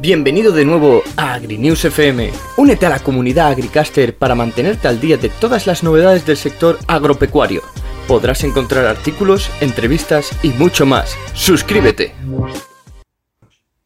[0.00, 2.30] Bienvenido de nuevo a AgriNews FM.
[2.56, 6.78] Únete a la comunidad Agricaster para mantenerte al día de todas las novedades del sector
[6.88, 7.60] agropecuario.
[8.08, 11.18] Podrás encontrar artículos, entrevistas y mucho más.
[11.34, 12.14] Suscríbete.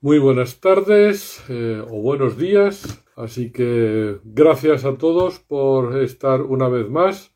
[0.00, 3.04] Muy buenas tardes eh, o buenos días.
[3.16, 7.34] Así que gracias a todos por estar una vez más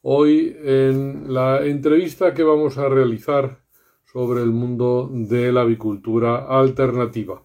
[0.00, 3.64] hoy en la entrevista que vamos a realizar
[4.04, 7.42] sobre el mundo de la avicultura alternativa.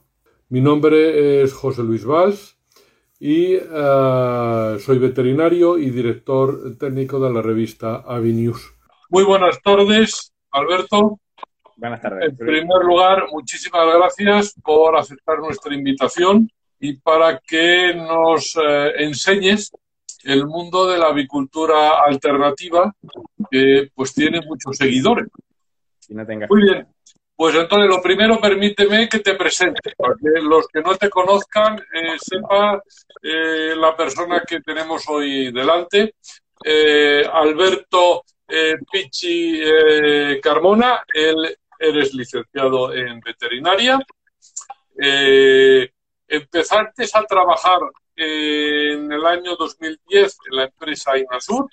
[0.50, 2.58] Mi nombre es José Luis Valls
[3.20, 8.74] y eh, soy veterinario y director técnico de la revista Avinews.
[9.10, 11.20] Muy buenas tardes, Alberto.
[11.76, 12.30] Buenas tardes.
[12.30, 19.74] En primer lugar, muchísimas gracias por aceptar nuestra invitación y para que nos eh, enseñes
[20.24, 22.96] el mundo de la avicultura alternativa,
[23.52, 25.28] que pues tiene muchos seguidores.
[26.50, 26.88] Muy bien.
[27.38, 31.78] Pues entonces, lo primero, permíteme que te presente, para que los que no te conozcan
[31.78, 32.82] eh, sepan
[33.22, 36.16] eh, la persona que tenemos hoy delante.
[36.66, 39.62] Eh, Alberto eh, Pichi
[40.42, 44.00] Carmona, él eres licenciado en veterinaria.
[46.28, 47.82] empezaste a trabajar
[48.16, 51.70] en el año 2010 en la empresa Inasur,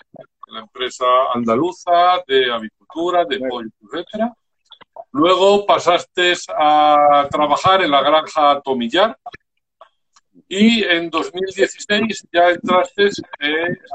[0.49, 4.31] la empresa andaluza de avicultura, de pollo, etcétera
[5.15, 9.17] Luego pasaste a trabajar en la granja Tomillar
[10.49, 13.11] y en 2016 ya entraste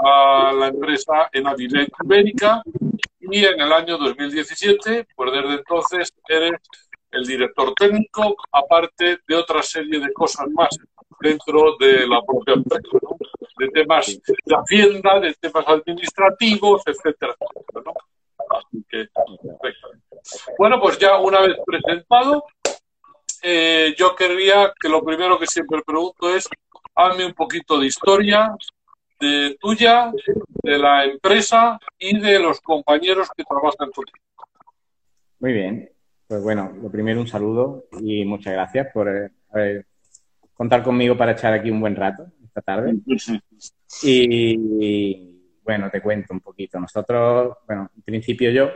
[0.01, 2.63] a la empresa en Avilés Ibérica
[3.19, 6.53] y en el año 2017, pues desde entonces eres
[7.11, 10.69] el director técnico, aparte de otra serie de cosas más
[11.19, 12.97] dentro de la propia empresa,
[13.57, 17.35] de temas de hacienda, de temas administrativos, etcétera.
[18.49, 19.07] Así que,
[20.57, 22.45] bueno, pues ya una vez presentado,
[23.41, 26.49] eh, yo querría que lo primero que siempre pregunto es,
[26.95, 28.51] hazme un poquito de historia
[29.19, 30.11] de tuya,
[30.63, 34.17] de la empresa y de los compañeros que trabajan contigo.
[35.39, 35.89] Muy bien.
[36.27, 39.83] Pues bueno, lo primero un saludo y muchas gracias por eh,
[40.53, 42.95] contar conmigo para echar aquí un buen rato esta tarde.
[44.03, 45.38] Y,
[45.69, 46.79] bueno, te cuento un poquito.
[46.79, 48.71] Nosotros, bueno, en principio yo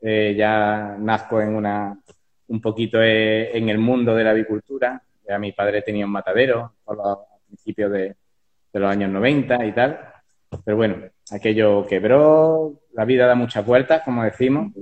[0.00, 2.00] eh, ya nazco en una,
[2.46, 5.02] un poquito eh, en el mundo de la avicultura.
[5.28, 8.16] Ya mi padre tenía un matadero a principios de,
[8.72, 10.00] los años 90 y tal.
[10.64, 10.96] Pero bueno,
[11.30, 14.72] aquello quebró, la vida da muchas vueltas, como decimos.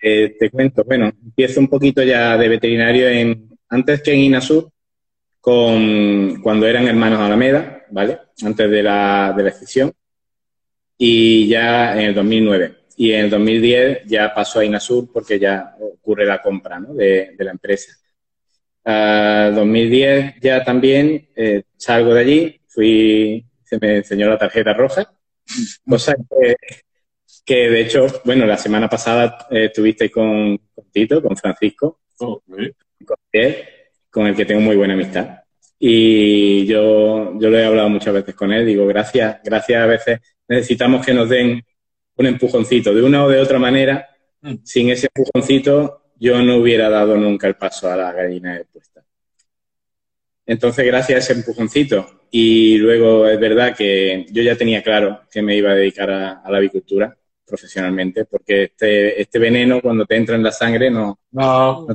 [0.00, 4.70] Eh, te cuento, bueno, empiezo un poquito ya de veterinario en, antes que en Inasur,
[5.42, 8.27] con, cuando eran hermanos Alameda, ¿vale?
[8.42, 9.92] Antes de la, de la escisión.
[10.96, 15.76] Y ya en el 2009 y en el 2010 ya pasó a Inasur porque ya
[15.78, 17.92] ocurre la compra de, la empresa.
[18.84, 25.16] En 2010 ya también eh, salgo de allí, fui, se me enseñó la tarjeta roja,
[25.88, 26.56] cosa que,
[27.46, 30.58] que de hecho, bueno, la semana pasada eh, estuviste con,
[30.90, 32.40] Tito, con Francisco, con,
[34.10, 35.37] con el que tengo muy buena amistad.
[35.78, 40.20] Y yo, yo lo he hablado muchas veces con él, digo, gracias, gracias a veces
[40.48, 41.62] necesitamos que nos den
[42.16, 42.92] un empujoncito.
[42.94, 44.08] De una o de otra manera,
[44.40, 44.56] mm.
[44.64, 49.04] sin ese empujoncito, yo no hubiera dado nunca el paso a la gallina de puesta.
[50.46, 55.42] Entonces, gracias a ese empujoncito, y luego es verdad que yo ya tenía claro que
[55.42, 60.36] me iba a dedicar a, la avicultura profesionalmente, porque este, este veneno cuando te entra
[60.36, 61.18] en la sangre no...
[61.30, 61.86] no,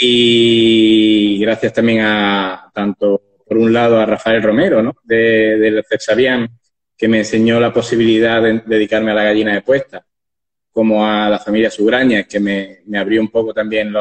[0.00, 4.94] Y gracias también a tanto, por un lado, a Rafael Romero, ¿no?
[5.02, 6.48] De, del CEPSAVIAN,
[6.96, 10.06] que me enseñó la posibilidad de dedicarme a la gallina de puesta,
[10.70, 13.92] como a la familia Sugraña, que me, abrió un poco también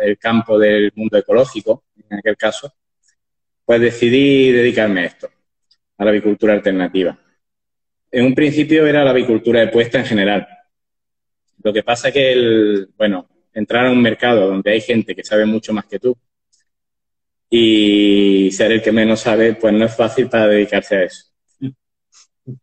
[0.00, 2.72] el campo del mundo ecológico, en aquel caso,
[3.64, 5.30] pues decidí dedicarme a esto,
[5.98, 7.18] a la avicultura alternativa.
[8.10, 10.48] En un principio era la avicultura de puesta en general.
[11.62, 15.46] Lo que pasa que, el, bueno, entrar a un mercado donde hay gente que sabe
[15.46, 16.16] mucho más que tú
[17.50, 21.24] y ser el que menos sabe, pues no es fácil para dedicarse a eso.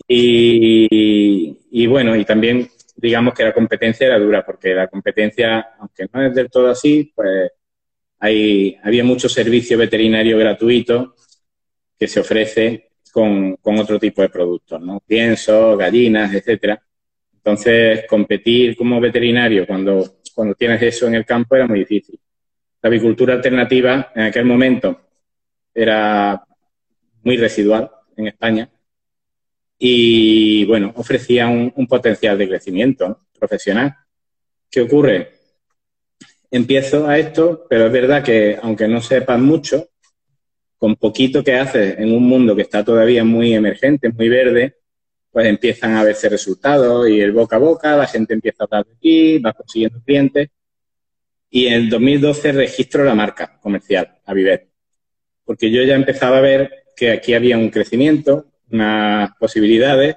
[0.10, 6.26] Y, bueno, y también digamos que la competencia era dura, porque la competencia, aunque no
[6.26, 7.52] es del todo así, pues
[8.20, 11.16] hay, había mucho servicio veterinario gratuito
[11.98, 15.02] que se ofrece con, con otro tipo de productos, ¿no?
[15.06, 16.82] Piensos, gallinas, etcétera.
[17.48, 22.20] Entonces, competir como veterinario cuando, cuando tienes eso en el campo era muy difícil.
[22.82, 25.00] La avicultura alternativa en aquel momento
[25.74, 26.44] era
[27.24, 28.70] muy residual en España
[29.80, 33.96] y bueno, ofrecía un, potencial de crecimiento profesional.
[34.70, 35.32] ¿Qué ocurre?
[36.52, 39.88] empiezo a esto, pero es verdad que aunque no sepas mucho,
[40.78, 44.76] con poquito que haces en un mundo que está todavía muy emergente, muy verde,
[45.38, 48.88] pues empiezan a verse resultados y el boca a boca, la gente empieza a hablar
[48.88, 50.50] de ti, vas consiguiendo clientes.
[51.52, 54.68] Y en el 2012 registro la marca comercial, Avivet,
[55.46, 60.16] porque yo ya empezaba a ver que aquí había un crecimiento, unas posibilidades,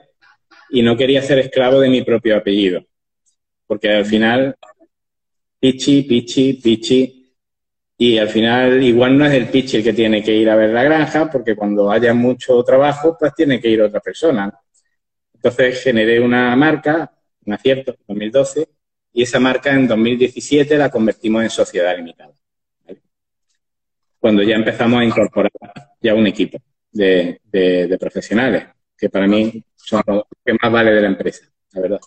[0.70, 2.86] y no quería ser esclavo de mi propio apellido,
[3.66, 4.56] porque al final,
[5.58, 7.34] pichi, pichi, pichi,
[7.98, 10.70] y al final, igual no es el pitch el que tiene que ir a ver
[10.70, 14.50] la granja, porque cuando haya mucho trabajo, pues tiene que ir otra persona.
[15.42, 17.10] Entonces generé una marca,
[17.46, 18.68] un acierto, en 2012,
[19.14, 22.34] y esa marca en 2017 la convertimos en sociedad limitada.
[24.18, 25.50] Cuando ya empezamos a incorporar
[25.98, 26.58] ya un equipo
[26.92, 27.40] de,
[27.98, 28.66] profesionales,
[28.98, 32.00] que para mí son los que más vale de la empresa, la verdad.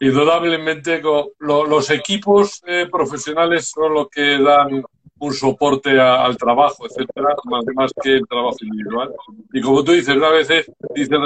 [0.00, 1.00] Indudablemente,
[1.38, 4.84] los equipos eh, profesionales son los que dan
[5.20, 7.34] un soporte al trabajo, etcétera,
[7.74, 9.14] más, que el trabajo individual.
[9.54, 11.16] Y como tú dices, a veces dice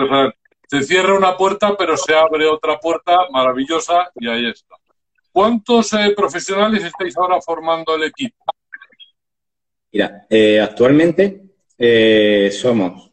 [0.72, 4.74] se cierra una puerta, pero se abre otra puerta maravillosa y ahí está.
[5.30, 8.42] ¿Cuántos eh, profesionales estáis ahora formando el equipo?
[9.92, 11.42] Mira, eh, actualmente
[11.76, 13.10] eh, somos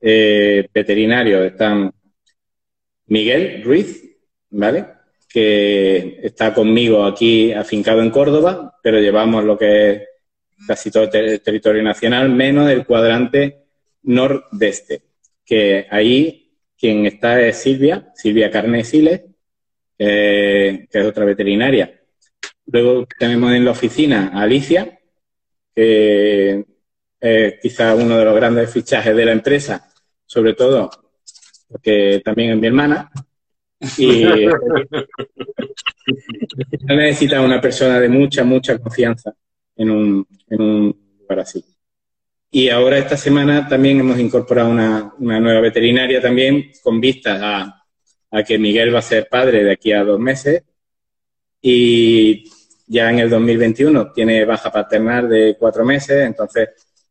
[0.00, 1.92] veterinarios, están
[3.06, 4.02] Miguel Ruiz,
[4.50, 4.86] ¿vale?
[5.28, 10.02] Que está conmigo aquí afincado en Córdoba, pero llevamos lo que es
[10.64, 13.64] casi todo el territorio nacional, menos el cuadrante
[14.04, 15.02] nordeste,
[15.44, 16.39] que ahí
[16.80, 19.22] quien está es Silvia, Silvia Carnesiles,
[19.98, 22.00] eh, que es otra veterinaria.
[22.66, 24.98] Luego tenemos en la oficina a Alicia,
[25.74, 26.64] que
[27.20, 29.86] es quizá uno de los grandes fichajes de la empresa,
[30.24, 30.90] sobre todo
[31.70, 33.10] porque también es mi hermana.
[33.96, 34.24] Y
[36.88, 39.32] necesita una persona de mucha, mucha confianza
[39.76, 41.64] en un, en un lugar así.
[42.52, 47.84] Y ahora esta semana también hemos incorporado una, nueva veterinaria también con vistas a,
[48.30, 50.64] a, que Miguel va a ser padre de aquí a dos meses.
[51.62, 52.50] Y
[52.86, 56.70] ya en el 2021 tiene baja paternal de cuatro meses, entonces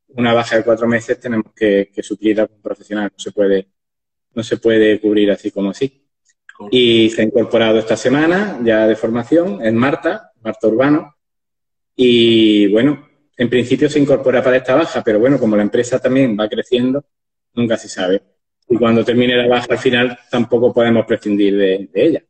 [0.10, 3.68] una baja de cuatro meses tenemos que, que suplirla con un profesional, no se puede,
[4.34, 6.06] no se puede cubrir así como así.
[6.72, 11.16] Y se ha incorporado esta semana ya de formación, es Marta, Marta Urbano,
[11.96, 13.09] y bueno,
[13.40, 17.06] en principio se incorpora para esta baja, pero bueno, como la empresa también va creciendo,
[17.54, 18.22] nunca se sabe.
[18.68, 22.22] Y cuando termine la baja al final tampoco podemos prescindir de, ella.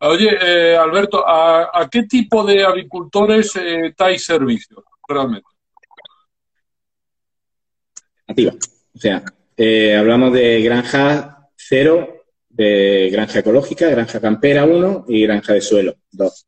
[0.00, 5.48] Oye, eh, Alberto, ¿a, qué tipo de avicultores eh, dais servicio realmente?
[8.26, 8.52] Activa.
[8.94, 9.24] O sea,
[9.56, 15.94] eh, hablamos de granja cero, de granja ecológica, granja campera 1 y granja de suelo
[16.12, 16.46] 2.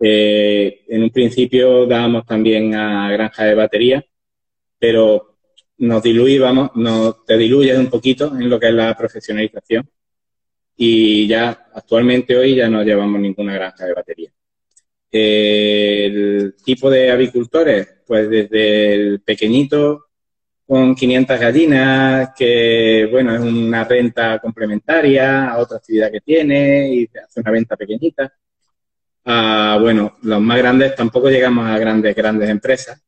[0.00, 4.04] Eh, en un principio dábamos también a granja de batería,
[4.78, 5.36] pero
[5.78, 9.88] nos diluíamos, nos, te diluyes un poquito en lo que es la profesionalización
[10.76, 14.30] y ya actualmente hoy ya no llevamos ninguna granja de batería.
[15.10, 20.06] el tipo de avicultores, pues desde el pequeñito
[20.66, 27.04] con 500 gallinas, que bueno, es una renta complementaria a otra actividad que tiene y
[27.04, 28.32] hace una venta pequeñita,
[29.24, 33.02] bueno, los más grandes tampoco llegamos a grandes, grandes empresas,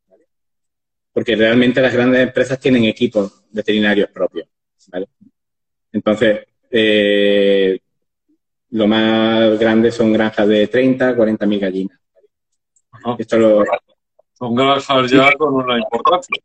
[1.12, 4.48] porque realmente las grandes empresas tienen equipos veterinarios propios,
[4.88, 5.08] ¿vale?
[5.92, 7.80] Entonces, eh,
[8.70, 11.98] lo más grande son granjas de 30, 40 mil gallinas.
[13.18, 13.64] Esto lo...
[14.34, 16.36] Son granjas ya con una importancia.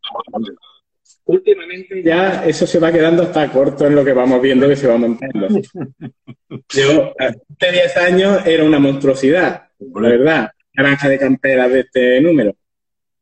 [1.26, 4.88] Últimamente ya eso se va quedando hasta corto en lo que vamos viendo que se
[4.88, 5.48] va montando.
[6.70, 12.56] Yo, hace 10 años era una monstruosidad la verdad, granja de camperas de este número.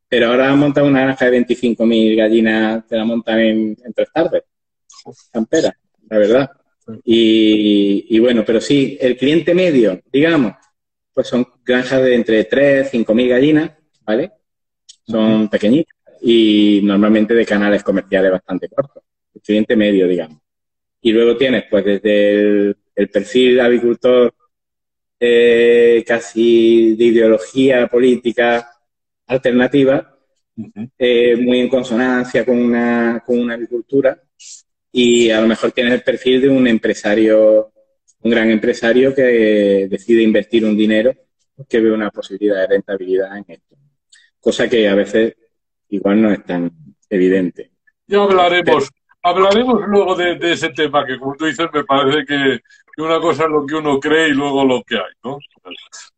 [0.07, 4.43] Pero ahora montado una granja de 25.000 gallinas, te la montan en, tres tardes.
[5.31, 5.73] Camperas,
[6.09, 6.51] la verdad.
[7.03, 10.53] Y, bueno, pero sí, el cliente medio, digamos,
[11.13, 14.31] pues son granjas de entre 3, 5.000 gallinas, ¿vale?
[15.05, 19.03] Son pequeñitas y normalmente de canales comerciales bastante cortos.
[19.35, 20.39] El cliente medio, digamos.
[21.01, 24.33] Y luego tienes, pues, desde el, el perfil de avicultor
[25.19, 28.69] eh, casi de ideología política
[29.27, 30.17] alternativa,
[30.97, 34.21] eh, muy en consonancia con una, con una agricultura
[34.91, 37.71] y a lo mejor tienes el perfil de un empresario,
[38.21, 41.13] un gran empresario que decide invertir un dinero
[41.67, 43.75] que ve una posibilidad de rentabilidad en esto.
[44.39, 45.35] Cosa que a veces
[45.95, 46.71] igual no es tan
[47.09, 47.71] evidente.
[48.07, 48.89] Ya hablaremos,
[49.21, 52.59] hablaremos luego de, ese tema, que como tú dices, me parece que,
[52.97, 55.39] una cosa es lo que uno cree y luego lo que hay, ¿no?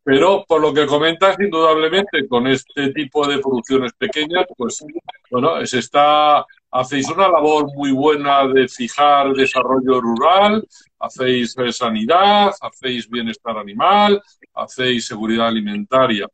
[0.02, 4.84] Pero por lo que comentas, indudablemente, con este tipo de producciones pequeñas, pues,
[5.30, 10.66] bueno, se está, hacéis una labor muy buena de fijar desarrollo rural,
[10.98, 14.20] hacéis eh, sanidad, hacéis bienestar animal,
[14.54, 16.26] hacéis seguridad alimentaria.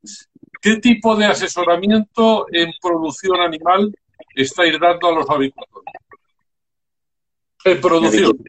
[0.63, 3.93] ¿Qué tipo de asesoramiento en producción animal
[4.37, 5.93] estáis dando a los agricultores?
[7.65, 8.45] En producción.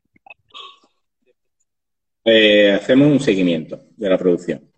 [2.24, 4.72] Eh, hacemos un seguimiento de la producción.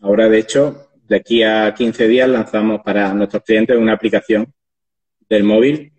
[0.00, 4.50] Ahora, de hecho, de aquí a 15 días lanzamos para nuestros clientes una aplicación
[5.28, 5.92] del móvil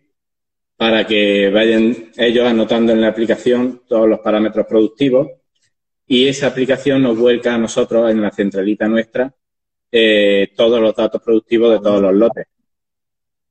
[0.75, 5.27] para que vayan ellos anotando en la aplicación todos los parámetros productivos
[6.07, 9.31] y esa aplicación nos vuelca a nosotros en la centralita nuestra
[9.99, 12.45] eh, todos los datos productivos de todos los lotes.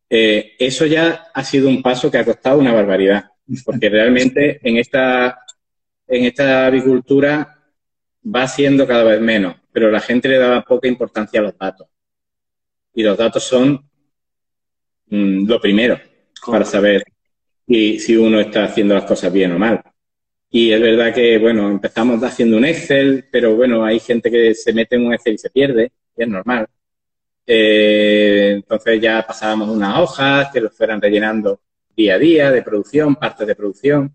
[0.08, 3.24] Eh, eso ya ha sido un paso que ha costado una barbaridad,
[3.64, 5.40] porque realmente en esta,
[6.06, 7.64] en esta avicultura
[8.24, 11.88] va siendo cada vez menos, pero la gente le daba poca importancia a los datos.
[12.94, 13.84] Y los datos son
[15.08, 15.98] mm, lo primero
[16.46, 17.02] para saber
[17.66, 19.82] si, si uno está haciendo las cosas bien o mal.
[20.48, 24.72] Y es verdad que, bueno, empezamos haciendo un Excel, pero bueno, hay gente que se
[24.72, 26.66] mete en un Excel y se pierde, y es normal.
[27.46, 31.60] Eh, entonces ya pasábamos unas hojas que los fueran rellenando
[31.96, 34.14] día a día de producción, partes de producción,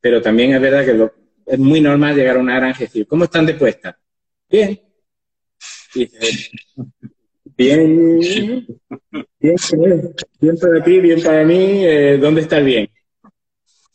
[0.00, 1.10] pero también es verdad que
[1.46, 3.98] es muy normal llegar a una granja y decir, ¿cómo están de puesta?
[4.48, 4.80] Bien.
[7.56, 8.20] bien,
[9.38, 9.56] bien,
[10.40, 12.88] bien para ti, bien para mí, eh, ¿dónde está bien?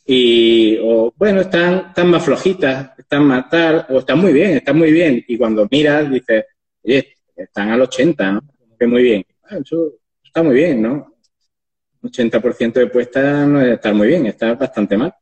[0.06, 4.78] Y, o, bueno, están, están más flojitas, están más tal, o están muy bien, están
[4.78, 5.22] muy bien.
[5.28, 6.46] Y cuando miras, dices,
[6.82, 8.42] oye, están al 80, ¿no?
[8.78, 9.24] Que muy bien.
[9.44, 11.14] Ah, eso está muy bien, ¿no?
[12.02, 15.12] 80% de puesta no es estar muy bien, está bastante mal.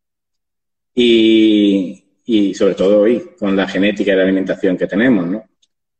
[0.94, 5.44] Y, y sobre todo hoy, con la genética y la alimentación que tenemos, ¿no?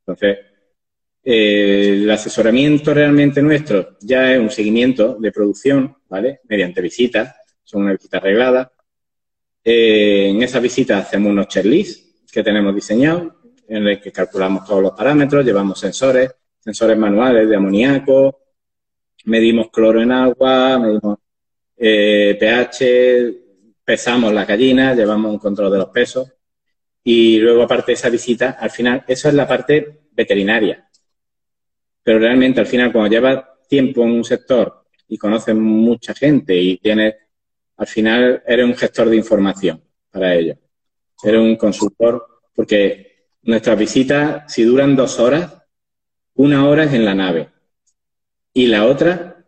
[0.00, 0.38] Entonces,
[1.28, 6.40] eh, el asesoramiento realmente nuestro ya es un seguimiento de producción, ¿vale?
[6.44, 8.72] Mediante visitas, son una visita arreglada.
[9.64, 13.32] Eh, en esa visita hacemos unos checklists que tenemos diseñados,
[13.68, 18.40] en los que calculamos todos los parámetros, llevamos sensores, sensores manuales de amoníaco,
[19.24, 21.18] medimos cloro en agua, medimos
[21.76, 23.34] eh, pH,
[23.84, 26.32] pesamos la gallina, llevamos un control de los pesos
[27.04, 30.88] y luego aparte de esa visita, al final, eso es la parte veterinaria.
[32.02, 36.78] Pero realmente al final cuando llevas tiempo en un sector y conoces mucha gente y
[36.78, 37.14] tienes
[37.76, 40.56] al final eres un gestor de información para ellos.
[41.22, 43.15] Eres un consultor, porque
[43.46, 45.52] nuestras visitas, si duran dos horas,
[46.34, 47.48] una hora es en la nave
[48.52, 49.44] y la otra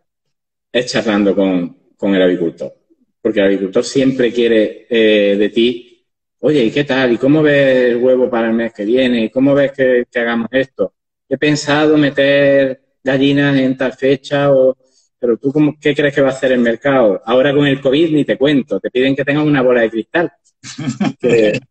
[0.71, 2.73] es charlando con, el agricultor.
[3.21, 6.05] Porque el agricultor siempre quiere eh, de ti,
[6.39, 7.11] oye, ¿y qué tal?
[7.13, 9.25] ¿Y cómo ves el huevo para el mes que viene?
[9.25, 10.93] ¿Y cómo ves que, que hagamos esto?
[11.27, 14.77] He pensado meter gallinas en tal fecha o
[15.19, 17.21] pero tú, cómo, ¿qué crees que va a hacer el mercado?
[17.25, 20.31] Ahora con el COVID ni te cuento, te piden que tengas una bola de cristal.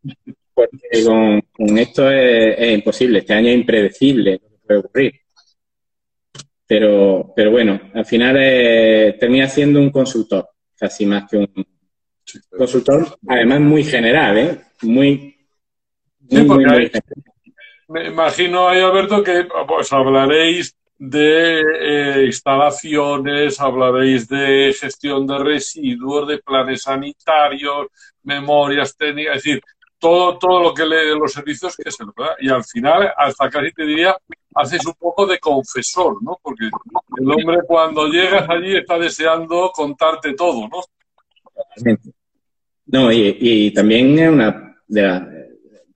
[0.59, 5.12] porque con, esto es, imposible, este año es impredecible lo que puede ocurrir.
[6.67, 11.67] Pero, pero bueno, al final eh, termina siendo un consultor, casi más que un
[12.50, 14.61] consultor, además muy general, ¿eh?
[14.83, 15.37] Muy,
[16.29, 16.91] muy, muy, muy
[17.88, 26.27] Me imagino ahí, Alberto, que pues hablaréis de eh, instalaciones, hablaréis de gestión de residuos,
[26.27, 27.87] de planes sanitarios,
[28.25, 29.62] memorias técnicas, es decir,
[29.99, 32.35] todo, todo lo que lee los servicios que se ¿verdad?
[32.40, 34.17] Y al final, hasta casi te diría,
[34.55, 36.38] haces un poco de confesor, ¿no?
[36.43, 40.81] Porque el hombre cuando llegas allí está deseando contarte todo, ¿no?
[42.87, 45.02] No, y, también es una de,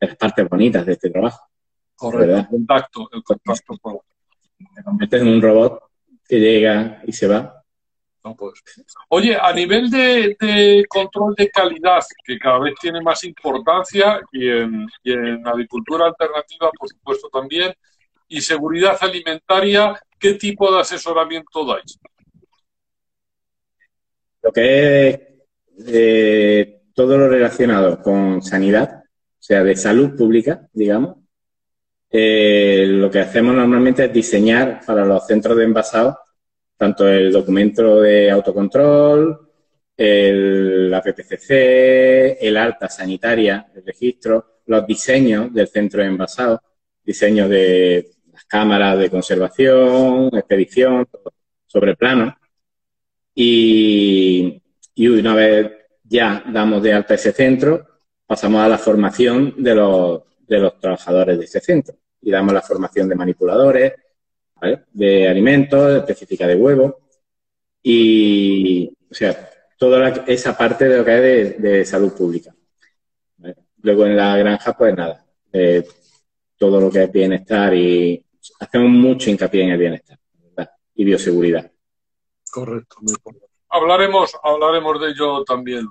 [0.00, 1.49] las partes bonitas de este trabajo.
[1.94, 4.02] Correcto, el contacto, el contacto
[4.75, 5.82] te conviertes en un robot
[6.26, 7.62] que llega y se va.
[8.22, 8.62] Pues.
[9.08, 15.46] Oye, a nivel de, control de calidad, que cada vez tiene más importancia, y en,
[15.46, 17.74] agricultura alternativa, por supuesto, también,
[18.28, 21.98] y seguridad alimentaria, ¿qué tipo de asesoramiento dais?
[24.42, 25.20] Lo que es
[25.88, 31.16] eh, todo lo relacionado con sanidad, o sea, de salud pública, digamos,
[32.08, 36.18] eh, lo que hacemos normalmente es diseñar para los centros de envasado
[36.82, 39.38] tanto el documento de autocontrol,
[39.96, 46.60] el, la PPCC, el alta sanitaria, el registro, los diseños del centro de envasado,
[47.04, 51.06] diseños de las cámaras de conservación, expedición,
[51.68, 52.36] sobre plano.
[53.32, 54.60] Y,
[54.96, 55.70] y una vez
[56.02, 57.86] ya damos de alta ese centro,
[58.26, 62.60] pasamos a la formación de los, de los trabajadores de ese centro y damos la
[62.60, 63.92] formación de manipuladores,
[64.92, 66.95] de alimentos, específica de huevos
[67.83, 72.54] y, o sea, toda esa parte de lo que es de, salud pública.
[73.83, 75.85] Luego en la granja, pues nada, eh,
[76.57, 78.25] todo lo que es bienestar y
[78.61, 80.19] hacemos mucho hincapié en el bienestar
[80.95, 81.71] y bioseguridad.
[82.50, 82.99] Correcto.
[83.69, 85.88] Hablaremos, hablaremos de ello también.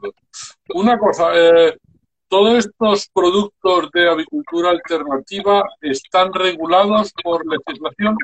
[0.75, 1.77] Una cosa, eh,
[2.31, 8.15] todos estos productos de avicultura alternativa están regulados por legislación.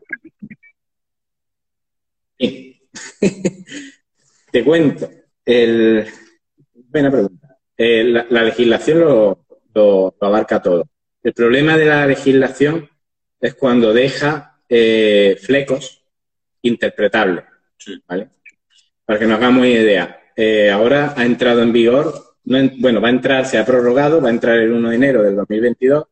[4.50, 5.10] Te cuento.
[5.44, 6.08] El...
[6.74, 7.58] Buena pregunta.
[7.76, 9.38] Eh, la, legislación
[9.74, 10.88] lo, abarca todo.
[11.22, 12.90] El problema de la legislación
[13.42, 16.02] es cuando deja eh, flecos
[16.62, 17.44] interpretables.
[18.06, 20.32] Para que nos hagamos una idea.
[20.34, 24.32] Eh, ahora ha entrado en vigor bueno, va a entrar, se ha prorrogado, va a
[24.32, 26.06] entrar el 1 de enero del 2022,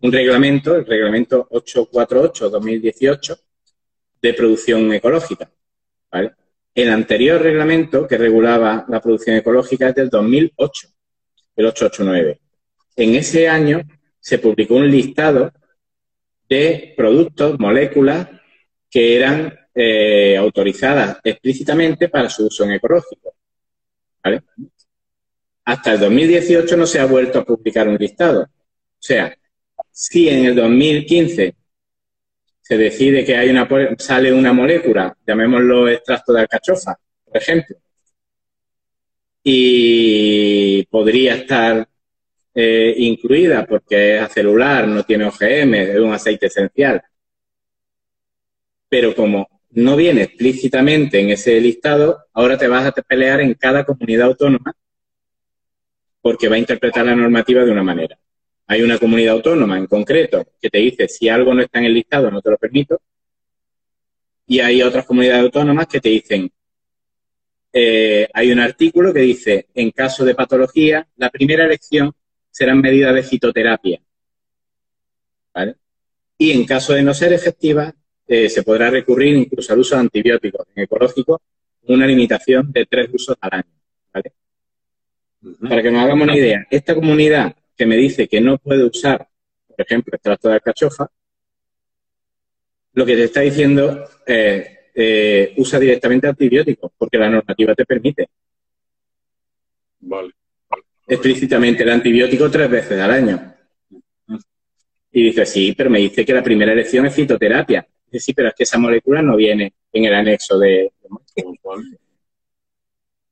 [0.00, 3.38] un reglamento, el reglamento 848-2018
[4.22, 5.50] de producción ecológica.
[6.74, 10.88] El anterior reglamento que regulaba la producción ecológica es del 2008,
[11.56, 12.40] el 889.
[12.96, 13.82] En ese año
[14.18, 15.52] se publicó un listado
[16.48, 18.28] de productos, moléculas
[18.90, 23.34] que eran eh, autorizadas explícitamente para su uso en ecológico.
[24.22, 24.42] ¿vale?
[25.64, 28.42] Hasta el 2018 no se ha vuelto a publicar un listado.
[28.42, 29.36] O sea,
[29.90, 31.54] si en el 2015
[32.60, 33.68] se decide que hay una,
[33.98, 37.76] sale una molécula, llamémoslo extracto de alcachofa, por ejemplo,
[39.42, 41.86] y podría estar
[42.54, 47.02] eh, incluida porque es acelular, no tiene OGM, es un aceite esencial.
[48.88, 53.84] Pero como no viene explícitamente en ese listado, ahora te vas a pelear en cada
[53.84, 54.74] comunidad autónoma
[56.24, 58.18] porque va a interpretar la normativa de una manera.
[58.68, 61.92] Hay una comunidad autónoma en concreto que te dice si algo no está en el
[61.92, 62.98] listado no te lo permito.
[64.46, 66.50] Y hay otras comunidades autónomas que te dicen,
[67.70, 72.10] eh, hay un artículo que dice, en caso de patología, la primera elección
[72.50, 74.00] serán medidas de fitoterapia.
[76.38, 77.94] Y en caso de no ser efectiva,
[78.26, 81.42] eh, se podrá recurrir incluso al uso de antibióticos en ecológico,
[81.82, 83.73] una limitación de tres usos al año.
[85.68, 89.28] Para que nos hagamos una idea, esta comunidad que me dice que no puede usar,
[89.68, 91.10] por ejemplo, extracto de alcachofa,
[92.92, 98.28] lo que te está diciendo es eh, usa directamente antibióticos, porque la normativa te permite.
[100.00, 100.32] Vale.
[101.06, 103.54] Explícitamente el antibiótico tres veces al año.
[105.10, 107.86] Y dice, sí, pero me dice que la primera elección es fitoterapia.
[108.06, 110.92] Dice, sí, pero es que esa molécula no viene en el anexo de...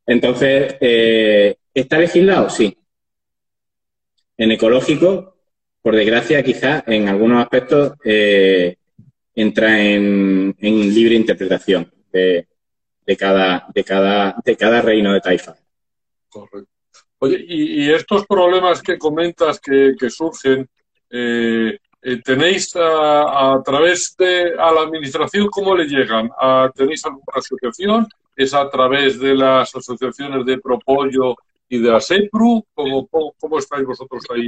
[0.07, 2.51] Entonces, eh, ¿Está legislado?
[2.51, 2.77] Sí.
[4.37, 5.37] En ecológico,
[5.81, 8.77] por desgracia, quizás en algunos aspectos eh,
[9.35, 12.47] entra en, libre interpretación de,
[13.19, 15.55] cada, de, cada, de cada reino de taifa.
[16.29, 16.71] Correcto.
[17.19, 20.69] Oye, y, estos problemas que comentas que, surgen,
[21.09, 26.29] eh, eh, ¿tenéis a, través de a la administración cómo le llegan?
[26.75, 28.09] ¿Tenéis alguna asociación?
[28.35, 31.37] ¿Es a través de las asociaciones de propollo
[31.73, 32.67] y de la SEPRU?
[32.75, 33.09] ¿Cómo,
[33.39, 34.47] cómo, estáis vosotros ahí?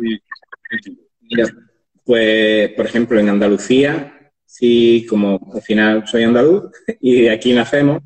[2.04, 6.64] Pues, por ejemplo, en Andalucía, sí, como al final soy andaluz
[7.00, 8.02] y de aquí nacemos,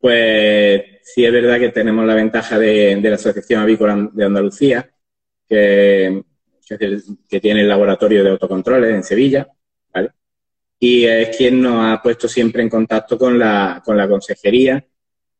[0.00, 4.90] pues sí es verdad que tenemos la ventaja de, la Asociación Avícola de Andalucía,
[5.48, 6.24] que,
[7.28, 9.46] que, tiene el laboratorio de autocontroles en Sevilla,
[9.94, 10.10] ¿vale?
[10.80, 14.84] Y es quien nos ha puesto siempre en contacto con la, con la consejería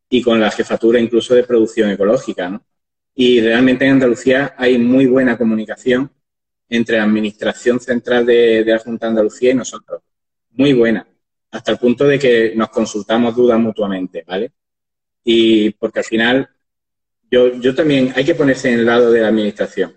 [0.09, 2.65] y con la jefatura incluso de producción ecológica, ¿no?
[3.15, 6.11] Y realmente en Andalucía hay muy buena comunicación
[6.69, 10.03] entre la Administración Central de, la Junta de Andalucía y nosotros.
[10.51, 11.07] Muy buena.
[11.51, 14.53] Hasta el punto de que nos consultamos dudas mutuamente, ¿vale?
[15.23, 16.51] Y porque al final,
[17.31, 19.95] yo, yo también, hay que ponerse en el lado de la Administración.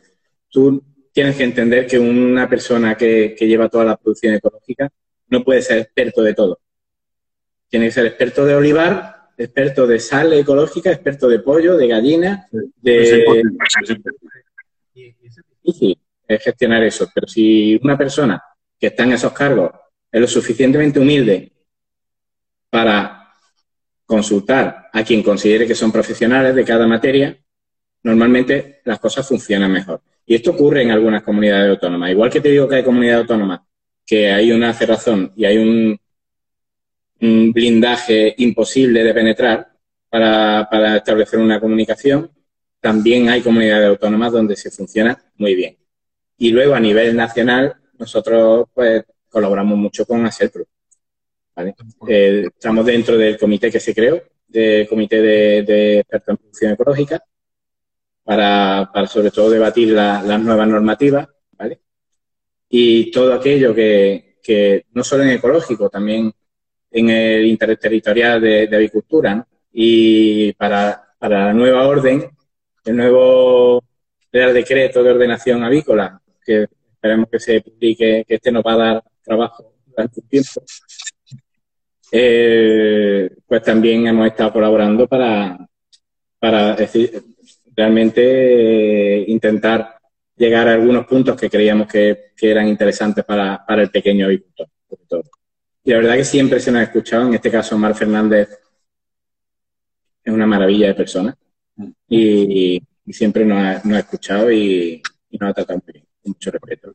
[0.50, 4.92] Tú tienes que entender que una persona que, que lleva toda la producción ecológica
[5.30, 6.60] no puede ser experto de todo.
[7.68, 12.48] Tiene que ser experto de olivar experto de sal ecológica, experto de pollo, de gallina,
[12.52, 13.26] de...
[14.94, 15.98] Es difícil
[16.28, 18.42] gestionar eso, pero si una persona
[18.80, 19.72] que está en esos cargos
[20.12, 21.54] es lo suficientemente humilde
[22.70, 23.34] para
[24.06, 27.38] consultar a quien considere que son profesionales de cada materia,
[28.04, 30.02] normalmente las cosas funcionan mejor.
[30.26, 32.12] Y esto ocurre en algunas comunidades autónomas.
[32.12, 33.62] Igual que te digo que hay comunidades autónomas
[34.06, 36.00] que hay una cerrazón y hay un,
[37.22, 39.72] un blindaje imposible de penetrar
[40.10, 42.32] para, establecer una comunicación,
[42.80, 45.78] también hay comunidades autónomas donde se funciona muy bien.
[46.38, 50.66] Y luego a nivel nacional, nosotros pues colaboramos mucho con ASERPRO.
[51.56, 51.76] ¿vale?
[52.08, 57.24] Eh, estamos dentro del comité que se creó, del comité de, expertos en producción ecológica,
[58.24, 61.80] para, sobre todo debatir las nuevas normativas, ¿vale?
[62.70, 66.34] Y todo aquello que, que, no solo en ecológico, también
[66.92, 69.46] en el interterritorial de, de avicultura.
[69.72, 72.30] Y para, para la nueva orden,
[72.86, 73.84] el nuevo
[74.32, 78.78] Real Decreto de Ordenación Avícola, que esperemos que se publique, que este nos va a
[78.78, 80.64] dar trabajo durante un tiempo,
[82.12, 85.58] eh, pues también hemos estado colaborando para,
[86.40, 87.22] para decir,
[87.76, 89.98] realmente eh, intentar
[90.36, 94.68] llegar a algunos puntos que creíamos que, eran interesantes para, para, el pequeño agricultor.
[95.88, 98.50] Y la verdad que siempre se nos ha escuchado, en este caso Mar Fernández.
[100.22, 101.38] Es una maravilla de persona.
[102.10, 105.82] Y, siempre nos ha, escuchado y, nos ha tratado
[106.26, 106.94] mucho respeto.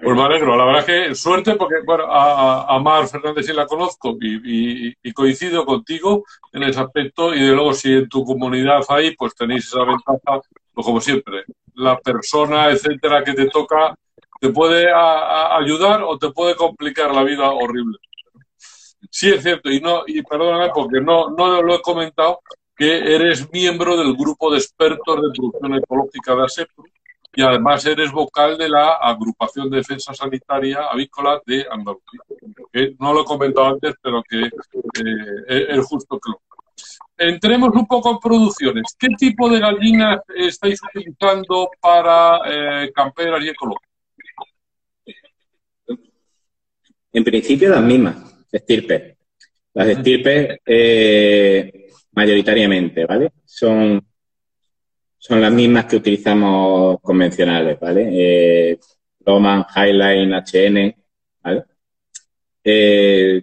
[0.00, 4.16] Pues me alegro, la verdad que suerte porque bueno, a, Mar Fernández sí la conozco
[4.20, 7.34] y, coincido contigo en ese aspecto.
[7.34, 10.40] Y de luego si en tu comunidad hay, pues tenéis esa ventaja,
[10.72, 13.96] pues como siempre, la persona, etcétera, que te toca,
[14.42, 17.96] te puede ayudar o te puede complicar la vida horrible.
[19.08, 22.40] Sí es cierto, y no, y perdóname porque no, no lo he comentado,
[22.74, 26.84] que eres miembro del grupo de expertos de producción ecológica de ASEPRO
[27.34, 32.20] y además eres vocal de la Agrupación de Defensa Sanitaria Avícola de Andalucía.
[32.98, 36.40] No lo he comentado antes, pero que eh, es justo que lo.
[37.16, 38.96] Entremos un poco en producciones.
[38.98, 43.91] ¿Qué tipo de gallinas estáis utilizando para eh, camperas y ecológicas?
[47.12, 48.16] En principio las mismas,
[48.50, 49.16] estirpes.
[49.74, 53.32] Las estirpes eh, mayoritariamente, ¿vale?
[53.44, 54.02] Son
[55.24, 58.08] son las mismas que utilizamos convencionales, ¿vale?
[58.12, 58.80] Eh,
[59.20, 60.96] Roman, Highline, HN,
[61.44, 61.64] ¿vale?
[62.64, 63.40] Eh,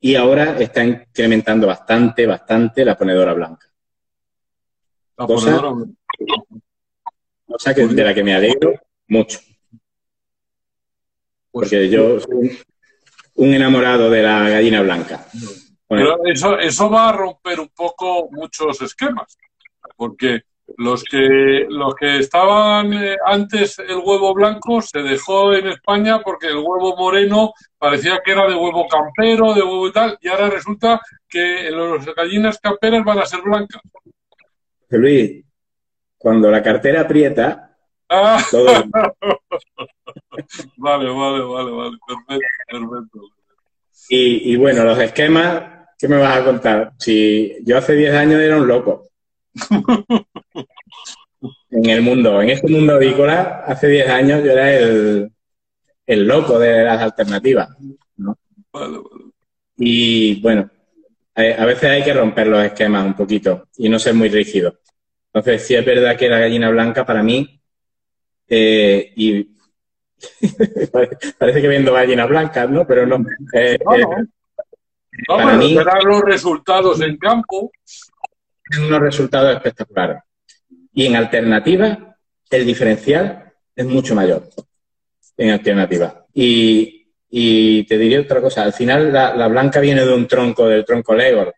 [0.00, 3.66] y ahora está incrementando bastante, bastante la ponedora blanca.
[5.16, 5.92] La ponedora blanca.
[7.46, 8.74] Cosa que, de la que me alegro
[9.06, 9.38] mucho.
[11.58, 12.56] Pues Porque yo soy
[13.34, 15.26] un enamorado de la gallina blanca.
[15.88, 19.36] Pero eso, eso va a romper un poco muchos esquemas.
[19.96, 20.42] Porque
[20.76, 26.46] los que, los que estaban eh, antes el huevo blanco se dejó en España porque
[26.46, 30.50] el huevo moreno parecía que era de huevo campero, de huevo y tal, y ahora
[30.50, 33.82] resulta que las gallinas camperas van a ser blancas.
[34.90, 35.44] Luis,
[36.16, 37.76] cuando la cartera aprieta,
[38.10, 38.40] ah.
[40.76, 43.20] vale, vale, vale, vale, perfecto, perfecto.
[44.08, 46.92] Y, y bueno, los esquemas, ¿qué me vas a contar?
[46.98, 49.08] Si yo hace 10 años era un loco
[51.70, 55.30] en el mundo, en este mundo avícola, hace 10 años yo era el,
[56.06, 57.68] loco de las alternativas.
[59.76, 60.70] Y bueno,
[61.34, 64.78] a veces hay que romper los esquemas un poquito y no ser muy rígido.
[65.32, 67.57] Entonces, sí es verdad que la gallina blanca para mí,
[68.48, 69.48] eh, y
[71.38, 72.86] parece que viendo gallinas blancas, ¿no?
[72.86, 73.24] Pero no.
[73.52, 74.06] Eh, eh,
[75.26, 77.70] para mí, los resultados en campo
[78.76, 80.22] unos resultados espectaculares.
[80.92, 82.16] Y en alternativa,
[82.50, 84.48] el diferencial es mucho mayor.
[85.36, 86.26] En alternativa.
[86.34, 86.96] Y,
[87.84, 88.62] te diría otra cosa.
[88.62, 91.54] Al final, la, blanca viene de un tronco, del tronco Legor,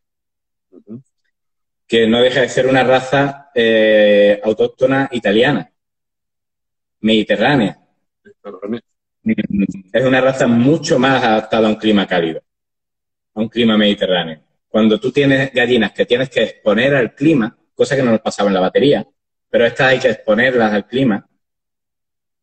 [1.87, 5.71] que no deja de ser una raza eh, autóctona italiana,
[7.01, 7.79] mediterránea.
[9.93, 12.43] Es una raza mucho más adaptada a un clima cálido,
[13.35, 17.97] a un clima mediterráneo cuando tú tienes gallinas que tienes que exponer al clima, cosa
[17.97, 19.07] que no nos pasaba en la batería,
[19.51, 21.29] pero estas hay que exponerlas al clima,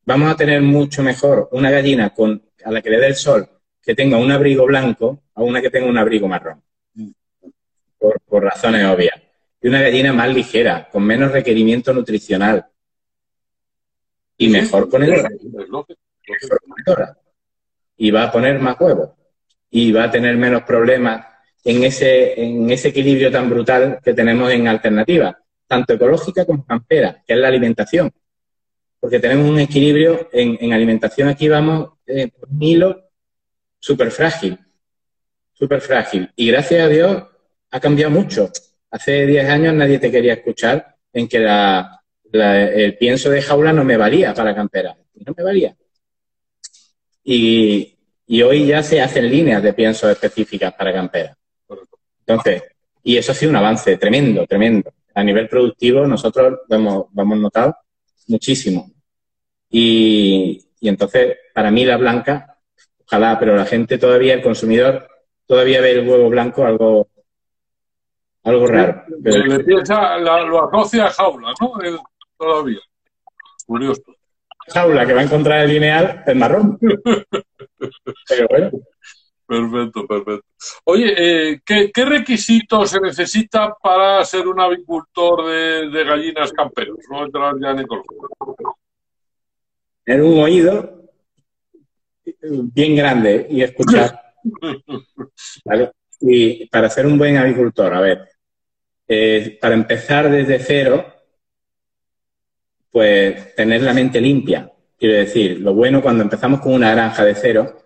[0.05, 3.49] vamos a tener mucho mejor una gallina con, a la que le dé el sol
[3.81, 6.61] que tenga un abrigo blanco a una que tenga un abrigo marrón,
[7.97, 9.15] por, razones obvias.
[9.61, 12.65] Y una gallina más ligera, con menos requerimiento nutricional
[14.37, 15.29] y mejor ponedora.
[17.97, 19.09] Y va a poner más huevos
[19.69, 21.25] y va a tener menos problemas
[21.63, 27.23] en ese, en ese equilibrio tan brutal que tenemos en alternativa, tanto ecológica como campera,
[27.25, 28.11] que es la alimentación.
[28.99, 33.09] Porque tenemos un equilibrio en, alimentación, aquí vamos eh, un hilo
[33.79, 34.57] súper frágil,
[35.53, 36.31] súper frágil.
[36.35, 37.23] Y gracias a Dios
[37.71, 38.49] ha cambiado mucho.
[38.89, 41.96] Hace 10 años nadie te quería escuchar en que la,
[42.31, 44.95] el pienso de jaula no me valía para campera.
[45.25, 45.75] No me valía.
[47.23, 51.37] Y, y hoy ya se hacen líneas de pienso específicas para campera.
[52.25, 52.63] Entonces,
[53.03, 54.91] y eso ha sido un avance tremendo, tremendo.
[55.13, 57.75] a nivel productivo nosotros lo hemos, lo hemos notado
[58.27, 58.91] muchísimo.
[59.69, 62.57] Y, y entonces, para mí la blanca,
[63.05, 65.07] ojalá, pero la gente todavía, el consumidor,
[65.45, 67.09] todavía ve el huevo blanco algo
[68.43, 69.03] algo raro.
[69.23, 69.43] Pero...
[69.43, 71.81] La, lo asocia a jaula, ¿no?
[71.81, 71.97] El,
[72.37, 72.79] todavía.
[73.65, 74.03] Curioso.
[74.67, 76.77] Jaula que va a encontrar el lineal es marrón.
[78.27, 78.71] pero bueno.
[79.45, 80.45] Perfecto, perfecto.
[80.83, 86.97] Oye, eh, ¿qué, ¿qué, requisitos se necesita para ser un avicultor de, de gallinas camperos?
[87.09, 88.27] No entrar ya en ecología.
[90.03, 90.97] Tener un oído
[92.41, 94.21] bien grande y escuchar.
[95.65, 95.91] ¿Vale?
[96.19, 98.29] Y para ser un buen avicultor, a ver,
[99.07, 101.05] eh, para empezar desde cero,
[102.91, 104.71] pues tener la mente limpia.
[104.97, 107.77] Quiero decir, lo bueno cuando empezamos con una granja de cero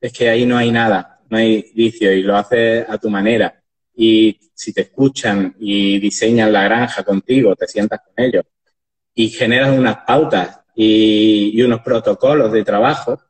[0.00, 3.62] es que ahí no hay nada, no hay vicio y lo haces a tu manera.
[3.94, 8.44] Y si te escuchan y diseñan la granja contigo, te sientas con ellos
[9.14, 13.20] y generas unas pautas y, unos protocolos de trabajo,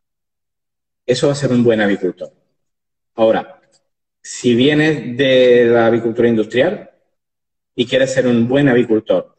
[1.04, 2.32] eso va a ser un buen avicultor.
[3.14, 3.60] Ahora,
[4.22, 6.90] si vienes de la avicultura industrial
[7.74, 9.36] y quieres ser un buen avicultor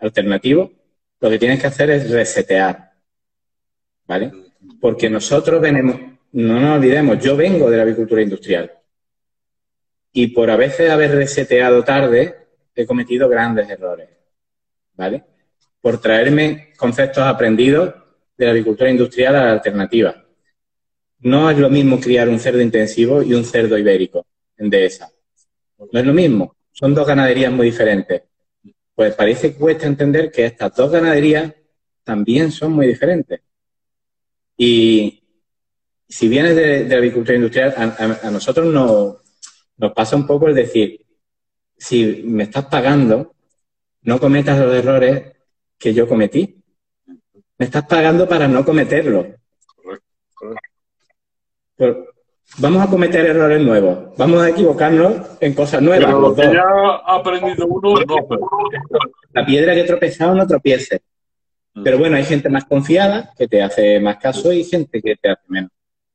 [0.00, 0.72] alternativo,
[1.20, 2.92] lo que tienes que hacer es resetear.
[4.06, 4.32] ¿Vale?
[4.80, 5.96] Porque nosotros venimos,
[6.32, 8.72] no nos olvidemos, yo vengo de la avicultura industrial.
[10.12, 12.34] Y por a veces haber reseteado tarde,
[12.74, 14.08] he cometido grandes errores.
[14.94, 15.24] ¿Vale?
[15.80, 17.94] Por traerme conceptos aprendidos
[18.36, 20.24] de la avicultura industrial a la alternativa.
[21.20, 25.10] No es lo mismo criar un cerdo intensivo y un cerdo ibérico en dehesa.
[25.78, 26.56] No es lo mismo.
[26.72, 28.22] Son dos ganaderías muy diferentes.
[29.00, 31.54] Pues parece que cuesta entender que estas dos ganaderías
[32.04, 33.40] también son muy diferentes.
[34.58, 35.22] Y
[36.06, 39.16] si vienes de, de la agricultura industrial, a, a, a nosotros nos,
[39.78, 41.00] nos pasa un poco el decir,
[41.78, 43.34] si me estás pagando,
[44.02, 45.32] no cometas los errores
[45.78, 46.62] que yo cometí.
[47.56, 49.28] Me estás pagando para no cometerlos.
[49.76, 50.04] Correcto,
[51.78, 52.19] correcto.
[52.58, 56.06] Vamos a cometer errores nuevos, vamos a equivocarnos en cosas nuevas.
[56.06, 56.64] Pero lo que ya
[57.04, 58.28] ha aprendido uno, no.
[58.28, 58.48] Pero...
[59.32, 61.02] La piedra que tropezado no tropiece.
[61.84, 65.30] Pero bueno, hay gente más confiada que te hace más caso y gente que te
[65.30, 65.70] hace menos.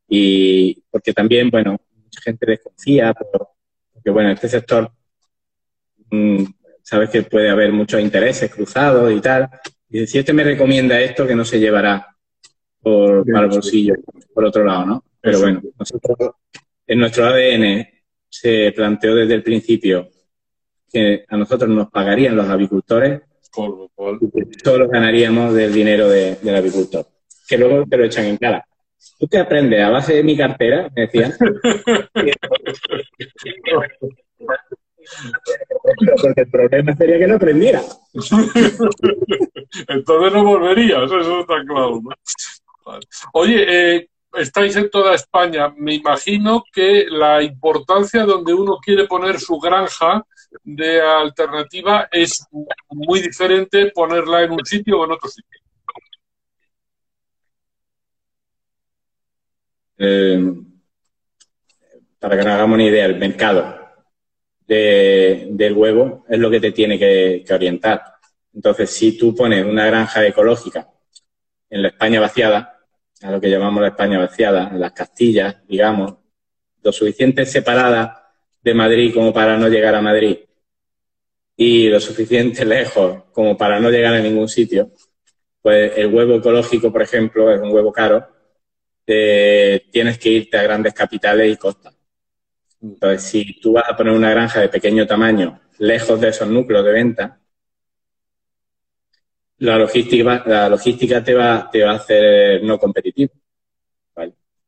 [0.07, 3.49] Y porque también, bueno, mucha gente desconfía, pero,
[3.93, 4.91] porque bueno, este sector,
[6.11, 6.43] mmm,
[6.81, 9.49] sabes que puede haber muchos intereses cruzados y tal.
[9.89, 12.05] Y si este me recomienda esto, que no se llevará
[12.81, 13.95] por, para el bolsillo,
[14.33, 15.03] por otro lado, ¿no?
[15.25, 16.17] Pero bueno, nosotros
[16.85, 17.87] en nuestro ADN
[18.29, 20.07] se planteó desde el principio
[20.91, 24.19] que a nosotros nos pagarían los avicultores Por, por...
[24.21, 27.07] y que solo ganaríamos del dinero de, del avicultor,
[27.47, 28.63] que luego te lo echan en cara.
[29.19, 29.83] ¿Tú qué aprendes?
[29.83, 31.33] A base de mi cartera, me decían.
[36.21, 37.81] Porque el problema sería que no aprendiera.
[39.87, 42.01] Entonces no volverías, eso está claro.
[42.03, 42.11] ¿no?
[42.85, 43.05] Vale.
[43.33, 45.73] Oye, eh, estáis en toda España.
[45.77, 50.25] Me imagino que la importancia donde uno quiere poner su granja
[50.63, 52.45] de alternativa es
[52.89, 55.59] muy diferente ponerla en un sitio o en otro sitio.
[59.97, 60.53] Eh,
[62.19, 63.79] para que nos hagamos una idea, el mercado
[64.67, 68.03] de, del huevo es lo que te tiene que, que orientar.
[68.53, 70.89] Entonces, si tú pones una granja ecológica
[71.69, 72.74] en la España vaciada,
[73.25, 76.15] a lo que llamamos la España vaciada, las Castillas, digamos,
[76.83, 80.37] lo suficiente separada de Madrid como para no llegar a Madrid
[81.57, 84.91] y lo suficiente lejos como para no llegar a ningún sitio,
[85.61, 88.27] pues el huevo ecológico, por ejemplo, es un huevo caro,
[89.07, 91.95] eh, tienes que irte a grandes capitales y costas.
[92.81, 96.85] Entonces, si tú vas a poner una granja de pequeño tamaño, lejos de esos núcleos
[96.85, 97.39] de venta,
[99.57, 103.33] la logística, la logística te, va, te va a hacer no competitivo.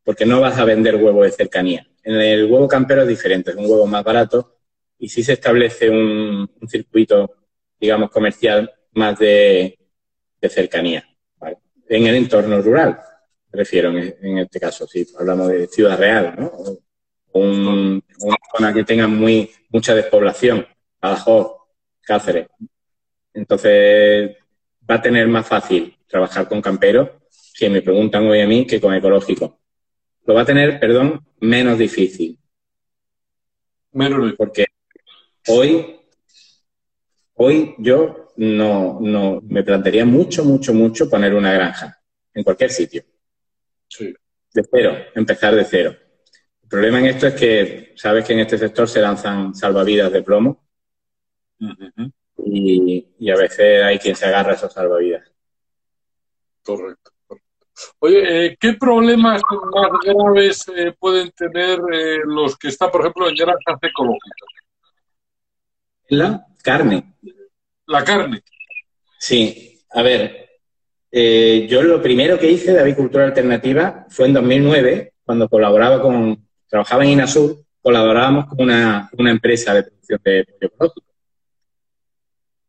[0.03, 1.85] Porque no vas a vender huevo de cercanía.
[2.01, 4.59] En el huevo campero es diferente, es un huevo más barato
[4.97, 7.29] y sí se establece un, un circuito,
[7.77, 9.77] digamos, comercial más de,
[10.39, 11.03] de cercanía.
[11.89, 12.99] En el entorno rural,
[13.51, 16.51] me refiero en, en, este caso, si hablamos de Ciudad Real, ¿no?
[17.33, 20.65] Un, una zona que tenga muy, mucha despoblación,
[21.01, 21.51] Badajoz,
[22.01, 22.47] Cáceres.
[23.33, 24.37] Entonces,
[24.89, 27.09] va a tener más fácil trabajar con camperos,
[27.57, 29.59] que me preguntan hoy a mí, que con ecológico.
[30.25, 32.39] Lo va a tener, perdón, menos difícil.
[33.91, 34.37] Menos difícil.
[34.37, 34.65] Porque
[35.47, 35.99] hoy,
[37.33, 41.99] hoy yo no, no me plantearía mucho, mucho, mucho poner una granja
[42.33, 43.03] en cualquier sitio.
[43.87, 44.13] Sí.
[44.53, 45.95] De cero, empezar de cero.
[46.63, 50.21] El problema en esto es que sabes que en este sector se lanzan salvavidas de
[50.21, 50.67] plomo.
[51.59, 52.11] Uh -huh.
[52.45, 55.29] Y, a veces hay quien se agarra a esos salvavidas.
[56.63, 57.11] Correcto.
[57.99, 63.29] Oye, eh, ¿qué problemas más graves eh, pueden tener eh, los que están, por ejemplo,
[63.29, 64.49] en granjas ecológicas?
[66.09, 67.13] La carne.
[67.85, 68.41] La carne.
[69.19, 70.49] Sí, a ver,
[71.11, 77.03] yo lo primero que hice de avicultura alternativa fue en 2009, cuando colaboraba con, trabajaba
[77.03, 81.07] en INASUR, colaborábamos con una, una empresa de producción de pollo ecológico.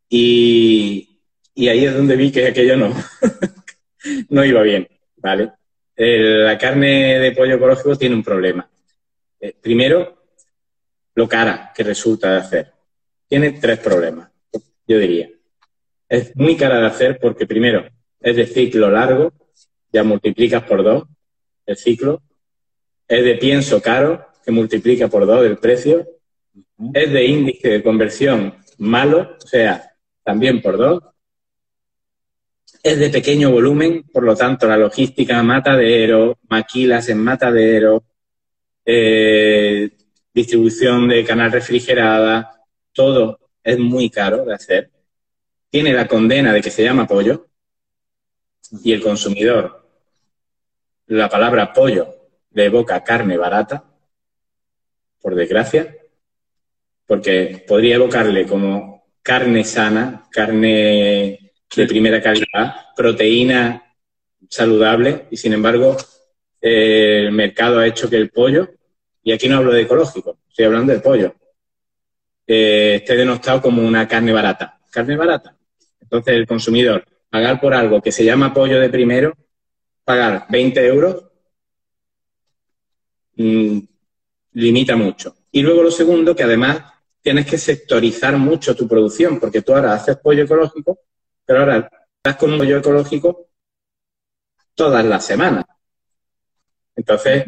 [0.09, 1.21] Y,
[1.55, 2.95] y ahí es donde vi que aquello no,
[4.31, 5.53] no iba bien, ¿vale?
[6.01, 8.71] la carne de pollo ecológico tiene un problema.
[9.41, 10.19] Eh, primero,
[11.15, 12.73] lo cara que resulta de hacer.
[13.27, 14.31] Tiene tres problemas,
[14.87, 15.29] yo diría.
[16.09, 17.85] Es muy cara de hacer porque primero
[18.21, 19.33] es de ciclo largo,
[19.93, 21.05] ya multiplicas por dos
[21.67, 22.23] el ciclo.
[23.07, 26.07] Es de pienso caro, que multiplica por dos el precio.
[26.95, 29.93] Es de índice de conversión malo, o sea,
[30.29, 31.03] también por dos.
[32.83, 38.05] Es de pequeño volumen, por lo tanto, la logística matadero, maquilas en matadero,
[38.85, 39.91] eh,
[40.35, 42.63] distribución de canal refrigerada,
[42.93, 44.91] todo es muy caro de hacer.
[45.71, 47.47] Tiene la condena de que se llama pollo
[48.85, 49.89] y el consumidor,
[51.07, 52.07] la palabra pollo
[52.51, 53.83] le evoca carne barata,
[55.23, 55.97] por desgracia,
[57.07, 58.98] porque podría evocarle como
[59.29, 63.95] carne sana, carne de primera calidad, proteína
[64.49, 65.99] saludable y sin embargo
[66.63, 68.71] eh, el mercado ha hecho que el pollo,
[69.23, 71.35] y aquí no hablo de ecológico, estoy hablando del pollo,
[72.47, 74.81] eh, esté denostado como una carne barata.
[74.91, 75.55] Carne barata.
[76.01, 79.37] Entonces el consumidor, pagar por algo que se llama pollo de primero,
[80.05, 81.25] pagar 20 euros,
[83.37, 83.79] mm,
[84.55, 85.37] limita mucho.
[85.53, 86.83] Y luego lo segundo, que además
[87.21, 91.01] tienes que sectorizar mucho tu producción, porque tú ahora haces pollo ecológico,
[91.45, 93.49] pero ahora estás con un pollo ecológico
[94.75, 95.65] todas las semanas.
[96.95, 97.45] Entonces,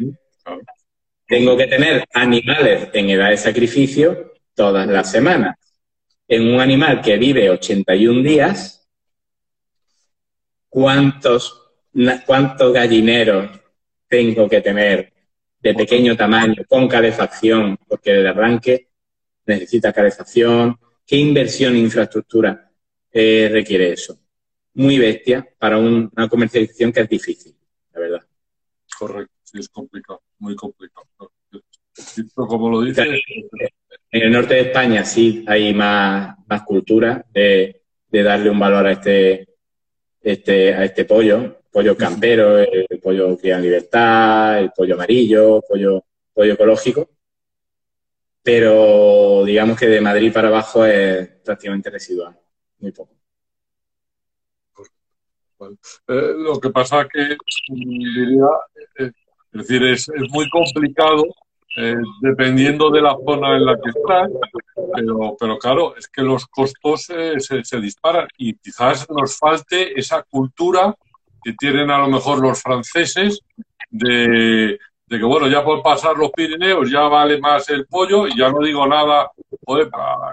[1.27, 5.55] tengo que tener animales en edad de sacrificio todas las semanas.
[6.27, 8.87] En un animal que vive 81 días,
[10.69, 11.73] ¿cuántos,
[12.25, 13.49] cuántos gallineros
[14.07, 15.13] tengo que tener
[15.59, 17.77] de pequeño tamaño, con calefacción?
[17.87, 18.90] Porque el arranque
[19.51, 22.71] necesita calefacción, qué inversión en infraestructura
[23.11, 24.17] eh, requiere eso.
[24.73, 27.55] Muy bestia para una comercialización que es difícil,
[27.93, 28.21] la verdad.
[28.97, 31.05] Correcto, sí, es complicado, muy complicado.
[32.35, 33.03] Como lo dice...
[34.13, 38.91] En el norte de España sí hay más, más cultura de, darle un valor a
[38.93, 39.47] este,
[40.21, 46.03] este, a este pollo, pollo campero, el, pollo criado en libertad, el pollo amarillo, pollo,
[46.33, 47.09] pollo ecológico
[48.43, 52.37] pero digamos que de Madrid para abajo es prácticamente residual,
[52.79, 53.13] muy poco.
[56.07, 57.37] Eh, lo que pasa que
[57.69, 58.47] diría,
[58.97, 59.11] eh,
[59.53, 61.23] es decir, es, muy complicado
[61.77, 64.29] eh, dependiendo de la zona en la que estás,
[64.95, 70.23] pero, pero claro, es que los costos se, se disparan y quizás nos falte esa
[70.23, 70.95] cultura
[71.43, 73.39] que tienen a lo mejor los franceses
[73.89, 74.79] de,
[75.11, 78.49] de que bueno, ya por pasar los Pirineos ya vale más el pollo y ya
[78.49, 79.29] no digo nada,
[79.65, 79.89] joder,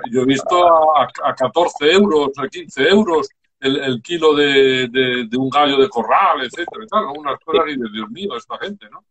[0.08, 5.88] yo he visto a, 14 euros, a 15 euros el, kilo de, un gallo de
[5.88, 9.04] corral, etcétera, unas cosas y de Dios mío, esta gente, ¿no?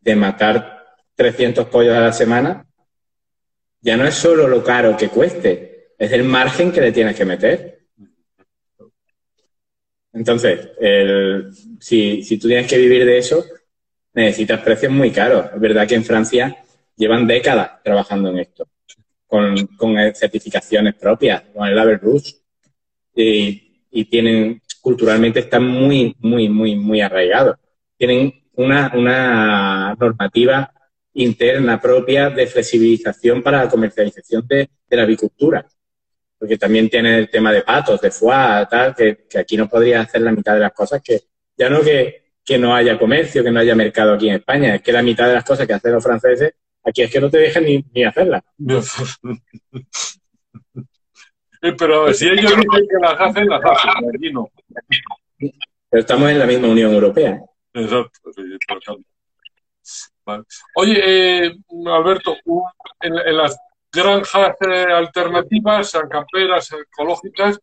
[0.00, 0.84] De matar
[1.14, 2.66] 300 pollos a la semana,
[3.80, 7.24] ya no es solo lo caro que cueste, es el margen que le tienes que
[7.24, 7.77] meter.
[10.12, 10.70] Entonces,
[11.80, 13.44] si, tú tienes que vivir de eso,
[14.14, 15.46] necesitas precios muy caros.
[15.54, 16.56] Es verdad que en Francia
[16.96, 18.68] llevan décadas trabajando en esto,
[19.26, 19.56] con,
[20.14, 22.00] certificaciones propias, con el Label
[23.14, 27.56] y, tienen, culturalmente están muy, muy, muy, muy arraigados.
[27.96, 30.72] Tienen una, normativa
[31.14, 35.66] interna propia de flexibilización para la comercialización de la avicultura
[36.38, 40.20] porque también tiene el tema de patos, de foie, tal, que, aquí no podría hacer
[40.22, 41.22] la mitad de las cosas que,
[41.56, 44.92] ya no que, no haya comercio, que no haya mercado aquí en España, es que
[44.92, 47.64] la mitad de las cosas que hacen los franceses, aquí es que no te dejan
[47.64, 48.42] ni, ni hacerlas.
[51.60, 54.48] Pero si ellos dicen que las hacen, las hacen, aquí no.
[55.38, 57.42] Pero estamos en la misma Unión Europea.
[57.74, 58.30] Exacto,
[60.74, 61.00] Oye,
[61.46, 62.36] eh, Alberto,
[63.00, 63.58] en, las
[63.92, 67.58] granjas eh, alternativas, sean camperas, ecológicas,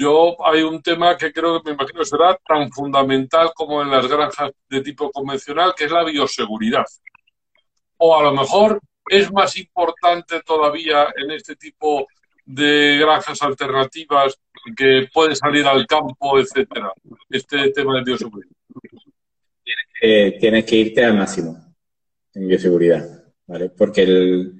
[0.00, 4.08] yo hay un tema que creo que me imagino será tan fundamental como en las
[4.08, 6.86] granjas de tipo convencional, que es la bioseguridad.
[7.98, 12.06] O a lo mejor es más importante todavía en este tipo
[12.46, 14.40] de granjas alternativas
[14.74, 16.92] que puede salir al campo, etcétera,
[17.28, 18.56] este tema de bioseguridad?
[20.40, 21.74] Tienes que, irte al máximo
[22.32, 23.68] en bioseguridad, ¿vale?
[23.68, 24.59] Porque el,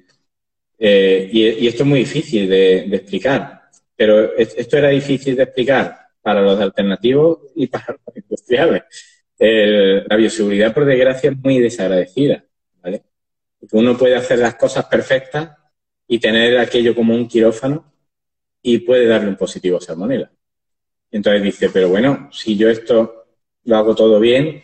[0.83, 6.41] eh, y, esto es muy difícil de, explicar, pero esto era difícil de explicar para
[6.41, 8.81] los alternativos y para los industriales.
[9.37, 12.43] la bioseguridad, por desgracia, es muy desagradecida,
[12.81, 13.03] ¿vale?
[13.73, 15.51] Uno puede hacer las cosas perfectas
[16.07, 17.93] y tener aquello como un quirófano
[18.63, 20.31] y puede darle un positivo a salmonela.
[21.11, 23.27] Entonces dice, pero bueno, si yo esto
[23.65, 24.63] lo hago todo bien,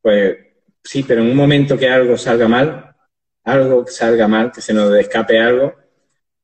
[0.00, 0.36] pues
[0.84, 2.85] sí, pero en un momento que algo salga mal,
[3.46, 5.74] algo que salga mal, que se nos escape algo,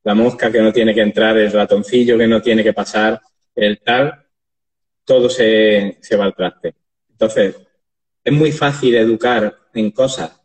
[0.04, 3.20] la mosca que no tiene que entrar, el ratoncillo que no tiene que pasar,
[3.54, 4.26] el tal,
[5.04, 6.74] todo se, se va al traste.
[7.10, 7.56] Entonces,
[8.24, 10.40] es muy fácil educar en cosas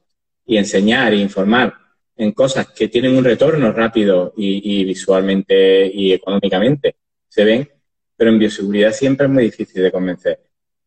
[0.45, 1.73] y enseñar e informar
[2.15, 6.95] en cosas que tienen un retorno rápido y, visualmente y económicamente
[7.27, 7.69] se ven,
[8.15, 10.39] pero en bioseguridad siempre es muy difícil de convencer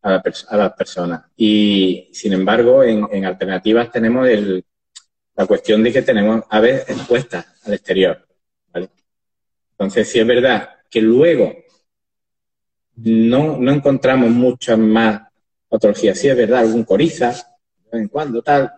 [0.03, 0.23] a,
[0.57, 1.23] las personas.
[1.37, 4.29] Y sin embargo, en, alternativas tenemos
[5.41, 8.29] la cuestión de que tenemos aves expuestas al exterior.
[9.71, 11.55] Entonces, si es verdad que luego
[12.97, 15.23] no, no encontramos muchas más
[15.67, 18.71] patologías, sí es verdad, algún coriza, de vez en cuando, tal,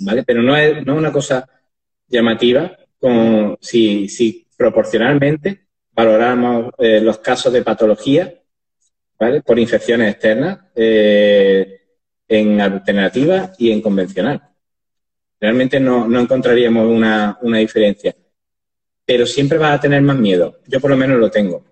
[0.00, 0.24] ¿vale?
[0.24, 1.48] Pero no es, no es una cosa
[2.08, 8.34] llamativa como si, si proporcionalmente valoramos eh, los casos de patología,
[9.20, 9.40] ¿vale?
[9.42, 11.80] Por infecciones externas eh,
[12.26, 14.49] en alternativa y en convencional.
[15.40, 18.14] Realmente no, no encontraríamos una, una, diferencia.
[19.06, 20.60] Pero siempre vas a tener más miedo.
[20.66, 21.64] Yo por lo menos lo tengo,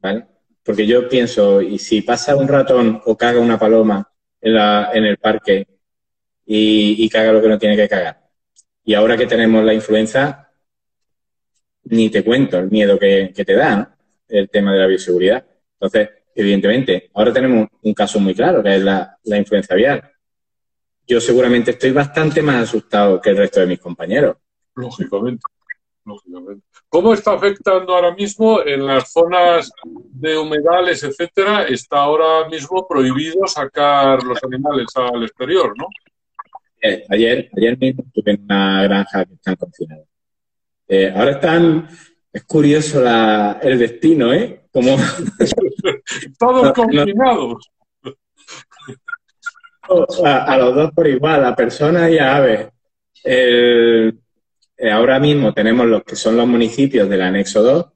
[0.00, 0.24] ¿vale?
[0.64, 5.04] Porque yo pienso, y si pasa un ratón o caga una paloma en, la, en
[5.04, 5.66] el parque
[6.46, 8.30] y, caga lo que no tiene que cagar.
[8.82, 10.50] Y ahora que tenemos la influenza,
[11.84, 13.96] ni te cuento el miedo que, te da
[14.28, 15.44] el tema de la bioseguridad.
[15.74, 20.15] Entonces, evidentemente, ahora tenemos un caso muy claro, que es la, la influenza aviar.
[21.06, 24.36] Yo seguramente estoy bastante más asustado que el resto de mis compañeros.
[24.74, 25.42] Lógicamente,
[26.04, 26.66] lógicamente.
[26.88, 31.64] ¿Cómo está afectando ahora mismo en las zonas de humedales, etcétera?
[31.64, 35.86] Está ahora mismo prohibido sacar los animales al exterior, ¿no?
[36.82, 40.06] Eh, ayer, ayer mismo estuve en una granja que están confinados.
[40.88, 41.88] Eh, ahora están,
[42.32, 44.66] es curioso la, el destino, ¿eh?
[44.72, 44.96] Como...
[46.38, 47.70] Todos confinados.
[50.24, 52.68] A, los dos por igual, a personas y a aves.
[53.24, 54.12] Eh,
[54.90, 57.86] ahora mismo tenemos los que son los municipios del anexo 2,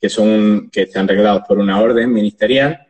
[0.00, 2.86] que, son, que están reglados por una orden ministerial,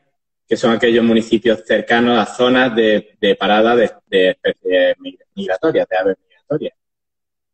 [0.49, 4.97] que son aquellos municipios cercanos a zonas de, parada de, especies
[5.35, 6.75] migratorias, de aves migratorias.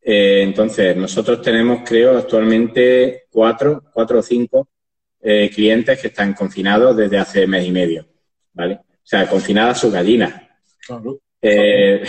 [0.01, 4.67] Eh, entonces, nosotros tenemos, creo, actualmente cuatro, cuatro o cinco
[5.21, 8.05] eh, clientes que están confinados desde hace mes y medio,
[8.53, 8.75] ¿vale?
[8.75, 10.42] O sea, confinadas sus gallinas.
[11.41, 12.03] Eh,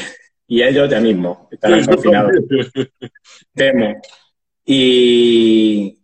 [0.47, 2.33] y ellos ya mismo estarán confinados.
[3.55, 4.01] Temo.
[4.65, 5.99] Y,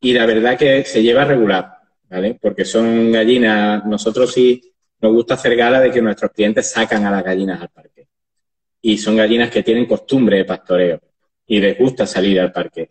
[0.00, 1.78] y la verdad que se lleva regular.
[2.08, 2.38] ¿vale?
[2.40, 7.10] Porque son gallinas, nosotros sí nos gusta hacer gala de que nuestros clientes sacan a
[7.10, 8.08] las gallinas al parque.
[8.80, 11.00] Y son gallinas que tienen costumbre de pastoreo
[11.46, 12.90] y les gusta salir al parque.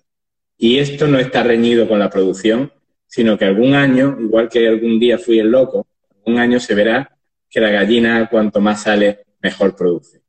[0.58, 2.72] Y esto no está reñido con la producción,
[3.06, 7.17] sino que algún año, igual que algún día fui el loco, algún año se verá
[7.50, 10.22] que la gallina cuanto más sale, mejor produce.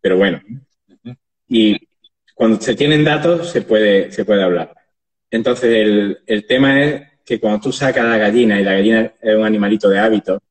[0.00, 0.40] Pero bueno,
[1.48, 1.76] y
[2.34, 4.74] cuando se tienen datos se puede, se puede hablar.
[5.30, 9.12] Entonces el, el tema es que cuando tú sacas a la gallina y la gallina
[9.20, 10.42] es un animalito de hábito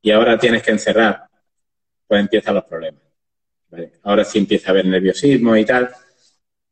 [0.00, 1.24] y ahora tienes que encerrar,
[2.06, 3.02] pues empiezan los problemas.
[4.02, 5.90] Ahora sí empieza a haber nerviosismo y tal.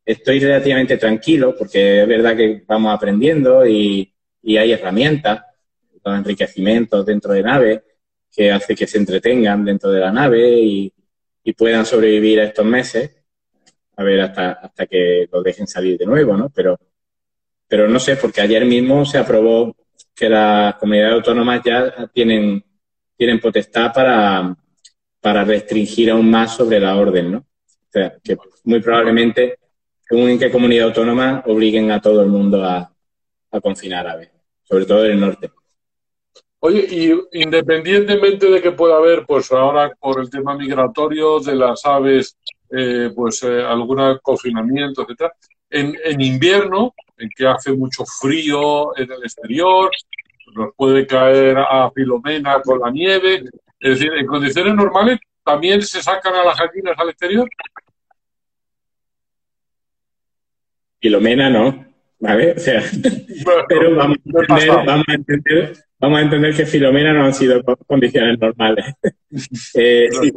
[0.05, 4.11] Estoy relativamente tranquilo porque es verdad que vamos aprendiendo y,
[4.47, 5.43] hay herramientas,
[6.05, 7.83] los enriquecimientos dentro de nave
[8.35, 10.93] que hace que se entretengan dentro de la nave y,
[11.45, 13.11] y puedan sobrevivir a estos meses,
[13.97, 16.51] a ver hasta, hasta que los dejen salir de nuevo, ¿no?
[16.51, 16.78] Pero
[17.68, 19.74] pero no sé, porque ayer mismo se aprobó
[20.14, 22.64] que las comunidades autónomas ya tienen,
[23.16, 24.57] tienen potestad para,
[25.20, 27.39] para restringir aún más sobre la orden, ¿no?
[27.39, 29.59] O sea, que muy probablemente,
[30.09, 32.93] según en qué comunidad autónoma, obliguen a todo el mundo a,
[33.51, 34.30] a confinar aves,
[34.62, 35.51] sobre todo en el norte.
[36.67, 41.85] Oye, y independientemente de que pueda haber, pues ahora por el tema migratorio de las
[41.85, 42.39] aves,
[42.71, 45.35] eh, pues eh, algún confinamiento, etcétera,
[45.69, 49.91] en, en invierno en que hace mucho frío en el exterior,
[50.55, 53.45] nos puede caer a Filomena con la nieve.
[53.79, 57.47] Es decir, en condiciones normales también se sacan a las gallinas al exterior.
[60.99, 61.85] Filomena no,
[62.21, 62.53] ¿vale?
[62.53, 62.83] O sea,
[63.69, 64.17] pero vamos
[64.49, 65.85] a, entender,
[66.57, 68.94] que Filomena no han sido condiciones normales.
[69.74, 70.32] eh, sí, el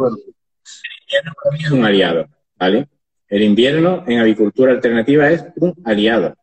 [1.02, 2.88] invierno es un aliado, ¿vale?
[3.28, 6.36] El invierno en avicultura alternativa es un aliado.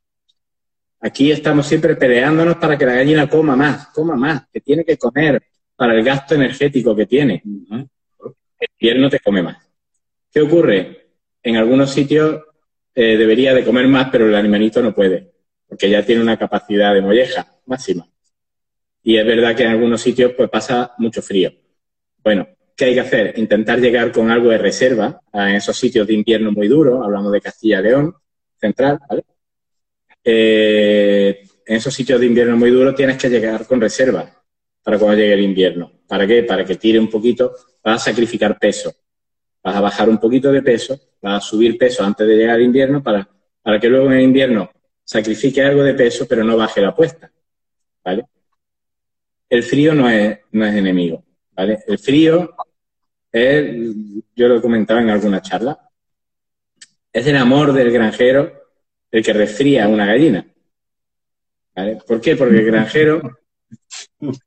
[1.01, 4.97] Aquí estamos siempre peleándonos para que la gallina coma más, coma más, que tiene que
[4.97, 5.43] comer
[5.77, 7.43] para el gasto energético que tiene.
[7.43, 9.59] El invierno te come más.
[10.33, 11.09] ¿Qué ocurre?
[11.43, 12.43] En algunos sitios
[12.95, 15.33] eh, debería de comer más, pero el animalito no puede,
[15.69, 18.09] porque ya tiene una capacidad de molleja máxima.
[19.07, 21.53] Y es verdad que en algunos sitios pues pasa mucho frío.
[22.23, 23.39] Bueno, ¿qué hay que hacer?
[23.39, 27.41] Intentar llegar con algo de reserva a esos sitios de invierno muy duros, hablamos de
[27.43, 28.15] Castilla León,
[28.59, 29.25] central, ¿vale?
[30.25, 34.43] Eh, en esos sitios de invierno muy duros tienes que llegar con reserva
[34.83, 35.93] para cuando llegue el invierno.
[36.09, 36.43] ¿Para qué?
[36.43, 38.91] Para que tire un poquito, vas a sacrificar peso,
[39.63, 42.63] vas a bajar un poquito de peso, vas a subir peso antes de llegar al
[42.63, 43.29] invierno para,
[43.63, 44.71] para que luego en el invierno
[45.05, 47.31] sacrifique algo de peso pero no baje la apuesta.
[48.03, 48.25] ¿Vale?
[49.55, 51.25] El frío no es, no es enemigo.
[51.53, 51.79] ¿vale?
[51.87, 52.57] El frío
[53.31, 53.95] es,
[54.35, 55.79] yo lo comentaba en alguna charla,
[57.13, 58.53] es el amor del granjero
[59.13, 60.45] el que resfría a una gallina.
[61.73, 61.99] ¿Vale?
[62.05, 62.35] ¿Por qué?
[62.35, 63.39] Porque el granjero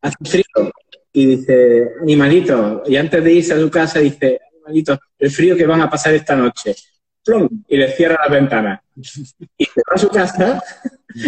[0.02, 0.74] hace frío
[1.14, 5.66] y dice, animalito, y antes de irse a su casa dice, animalito, el frío que
[5.66, 6.76] van a pasar esta noche.
[7.24, 7.48] ¡Plum!
[7.70, 8.84] Y le cierra la ventana.
[8.94, 10.62] Y se va a su casa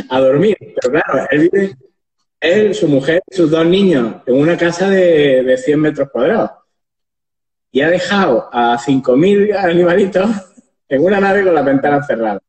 [0.10, 0.58] a dormir.
[0.60, 1.78] Pero claro, él vive,
[2.40, 6.52] él, su mujer y sus dos niños en una casa de, de 100 metros cuadrados.
[7.72, 10.30] Y ha dejado a 5.000 animalitos
[10.90, 12.42] en una nave con la ventana cerrada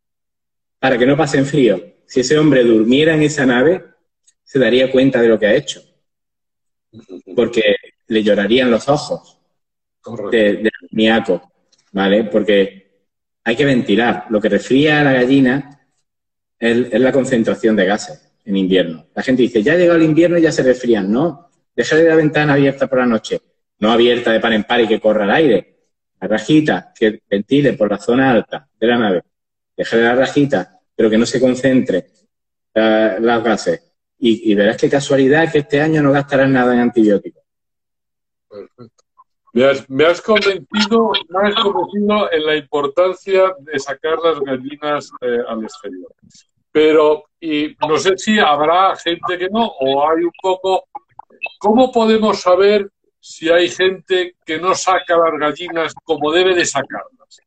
[0.78, 1.80] para que no pasen frío.
[2.06, 3.84] Si ese hombre durmiera en esa nave,
[4.42, 5.82] se daría cuenta de lo que ha hecho.
[7.36, 7.76] Porque
[8.08, 9.38] le llorarían los ojos
[10.32, 11.40] de, de
[11.92, 12.24] ¿vale?
[12.24, 13.04] Porque
[13.44, 14.26] hay que ventilar.
[14.30, 15.86] Lo que resfría a la gallina
[16.58, 19.06] es, la concentración de gases en invierno.
[19.14, 21.10] La gente dice, ya llegado el invierno y ya se resfrían.
[21.10, 23.40] No, déjale la ventana abierta por la noche.
[23.78, 25.76] No abierta de par en par y que corra el aire.
[26.20, 29.22] La rajita que ventile por la zona alta de la nave
[29.80, 32.10] dejarle la rajita, pero que no se concentre
[32.74, 33.86] uh, las gases.
[34.22, 37.42] Y, verás qué casualidad que este año no gastarás nada en antibióticos.
[38.46, 39.04] Perfecto.
[39.54, 45.10] Me has, me has, convencido, me has convencido en la importancia de sacar las gallinas
[45.22, 46.14] eh, al exterior.
[46.72, 50.84] Pero, y no sé si habrá gente que no, o hay un poco.
[51.58, 57.40] ¿Cómo podemos saber si hay gente que no saca las gallinas como debe de sacarlas?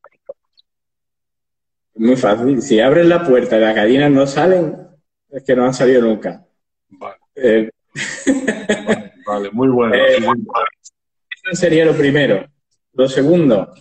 [1.95, 2.61] Muy fácil.
[2.61, 4.87] Si abres la puerta y las gallinas no salen,
[5.29, 6.45] es que no han salido nunca.
[6.89, 7.17] Vale.
[7.35, 7.69] Eh,
[9.25, 9.95] vale, muy bueno.
[9.95, 12.45] Eh, eso sería lo primero.
[12.93, 13.73] Lo segundo,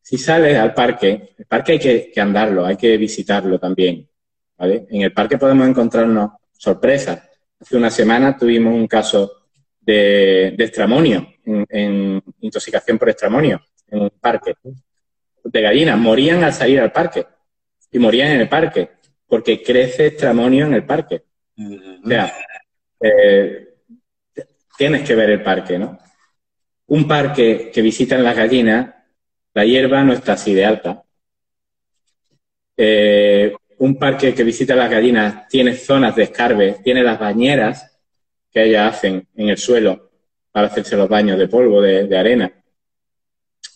[0.00, 4.08] si sales al parque, el parque hay que, andarlo, hay que visitarlo también.
[4.58, 4.86] ¿Vale?
[4.90, 7.22] En el parque podemos encontrarnos sorpresas.
[7.60, 9.44] Hace una semana tuvimos un caso
[9.80, 14.54] de, de estramonio, en, intoxicación por estramonio, en un parque
[15.44, 15.98] de gallinas.
[15.98, 17.26] Morían al salir al parque
[17.90, 18.90] y morían en el parque,
[19.26, 21.22] porque crece estramonio en el parque.
[22.04, 22.32] O sea,
[23.00, 23.68] eh,
[24.76, 25.98] tienes que ver el parque, ¿no?
[26.86, 28.94] Un parque que visitan las gallinas,
[29.54, 31.02] la hierba no está así de alta.
[32.76, 37.98] Eh, un parque que visita las gallinas tiene zonas de escarbe, tiene las bañeras
[38.50, 40.10] que ellas hacen en el suelo
[40.50, 42.52] para hacerse los baños de polvo, de, arena.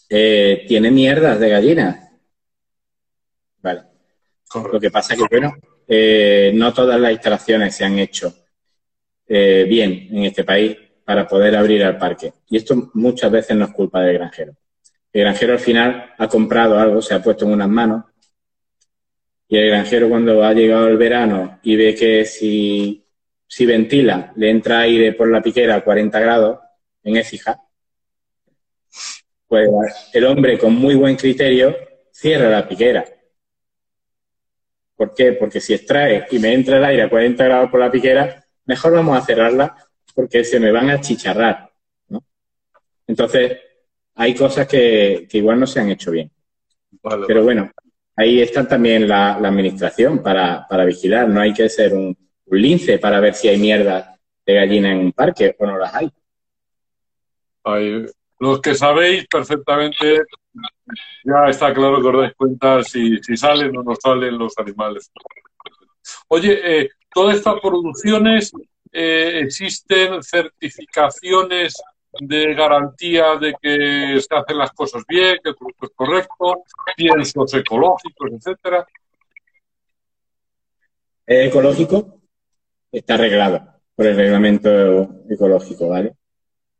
[0.09, 2.11] Eh, tiene mierdas de gallinas.
[3.62, 3.82] Vale.
[4.72, 5.55] Lo que pasa que, bueno,
[5.86, 8.34] eh, no todas las instalaciones se han hecho
[9.28, 12.32] eh, bien en este país para poder abrir al parque.
[12.48, 14.55] Y esto muchas veces no es culpa del granjero.
[15.12, 18.05] El granjero al final ha comprado algo, se ha puesto en unas manos,
[19.53, 23.05] y el granjero cuando ha llegado el verano y ve que si,
[23.46, 26.59] si ventila, le entra aire por la piquera a 40 grados
[27.03, 27.61] en Écija,
[29.46, 29.68] pues
[30.14, 31.76] el hombre con muy buen criterio
[32.11, 33.05] cierra la piquera
[34.96, 35.32] ¿Por qué?
[35.32, 38.94] Porque si extrae y me entra el aire a 40 grados por la piquera, mejor
[38.94, 39.76] vamos a cerrarla
[40.14, 41.70] porque se me van a chicharrar.
[42.09, 42.24] ¿no?
[43.07, 43.59] Entonces,
[44.14, 46.30] hay cosas que, igual no se han hecho bien.
[47.26, 47.70] Pero bueno,
[48.17, 51.29] ahí está también la, administración para, vigilar.
[51.29, 55.13] No hay que ser un, lince para ver si hay mierda de gallina en un
[55.13, 56.11] parque o no las hay.
[57.65, 58.07] hay
[58.39, 60.23] los que sabéis perfectamente
[61.25, 65.11] ya está claro que os dais cuenta si, si salen o no salen los animales.
[66.29, 68.53] Oye, eh, todas estas producciones
[68.91, 71.75] eh, existen certificaciones
[72.21, 76.65] de garantía de que se hacen las cosas bien, que el producto es correcto,
[76.97, 78.87] piensos ecológicos, etcétera.
[81.27, 82.21] es ecológico,
[82.91, 86.15] está arreglado por el reglamento ecológico, ¿vale?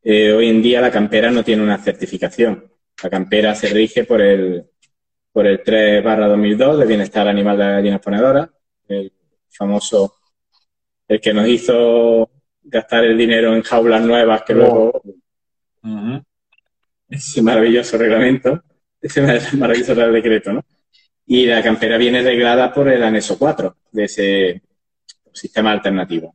[0.03, 2.71] Eh, hoy en día la campera no tiene una certificación.
[3.03, 4.67] La campera se rige por el,
[5.33, 8.51] por el 3 barra 2002 de bienestar animal de la gallina ponedora,
[8.89, 9.13] el
[9.49, 10.17] famoso,
[11.09, 12.31] el que nos hizo
[12.63, 15.03] gastar el dinero en jaulas nuevas que luego...
[17.09, 18.63] Ese maravilloso reglamento,
[19.01, 19.21] ese
[19.57, 20.65] maravilloso decreto, ¿no?
[21.27, 24.63] Y la campera viene reglada por el anexo 4 de ese
[25.33, 26.35] sistema alternativo.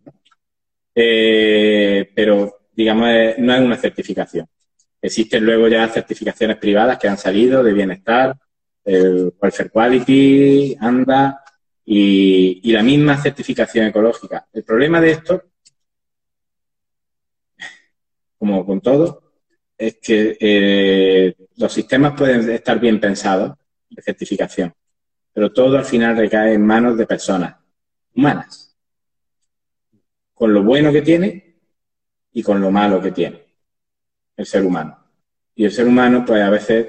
[0.95, 4.48] Eh, pero, digamos, no es una certificación.
[5.02, 8.36] Existen luego ya certificaciones privadas que han salido de bienestar,
[8.84, 11.43] el Welfare Quality, ANDA
[11.86, 14.48] y, la misma certificación ecológica.
[14.52, 15.43] El problema de esto,
[18.38, 19.26] como con todo,
[19.78, 23.57] es que eh, los sistemas pueden estar bien pensados
[23.89, 24.73] de certificación,
[25.34, 27.55] pero todo al final recae en manos de personas
[28.15, 28.75] humanas
[30.34, 31.55] con lo bueno que tiene
[32.32, 33.43] y con lo malo que tiene
[34.36, 34.95] el ser humano.
[35.55, 36.88] Y el ser humano, pues a veces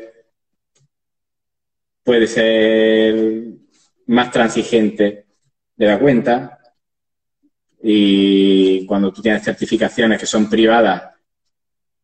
[2.04, 3.42] puede ser
[4.06, 5.26] más transigente
[5.76, 6.58] de la cuenta
[7.82, 11.14] y cuando tú tienes certificaciones que son privadas,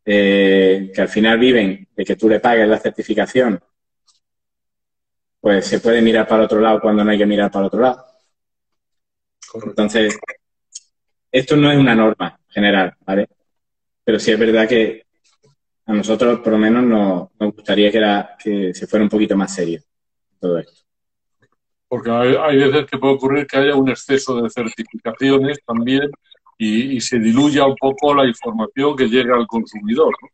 [0.05, 3.61] eh, que al final viven de que tú le pagues la certificación,
[5.41, 8.05] pues se puede mirar para otro lado cuando no hay que mirar para otro lado.
[9.67, 10.19] Entonces,
[11.31, 13.29] esto no es una norma general, ¿vale?
[14.05, 15.05] Pero sí es verdad que
[15.87, 19.55] a nosotros, por lo menos, nos, gustaría que, era, que se fuera un poquito más
[19.55, 19.81] serio
[20.41, 20.85] todo esto.
[21.89, 26.11] Porque hay, veces que puede ocurrir que haya un exceso de certificaciones también
[26.59, 30.15] y, se diluya un poco la información que llega al consumidor.
[30.23, 30.29] ¿no?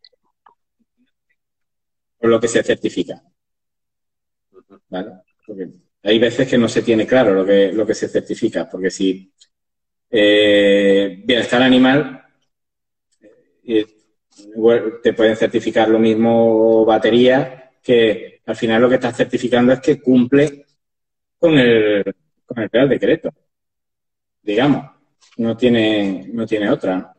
[2.19, 3.23] Por lo que se certifica.
[6.03, 9.33] Hay veces que no se tiene claro lo que, lo que se certifica, porque si
[10.11, 12.25] eh, bienestar animal,
[13.65, 13.87] eh,
[15.03, 20.01] te pueden certificar lo mismo batería, que al final lo que estás certificando es que
[20.01, 20.67] cumple
[21.39, 22.05] con el,
[22.45, 23.31] con el Real Decreto.
[24.43, 25.00] Digamos,
[25.39, 27.15] no tiene, no tiene otra.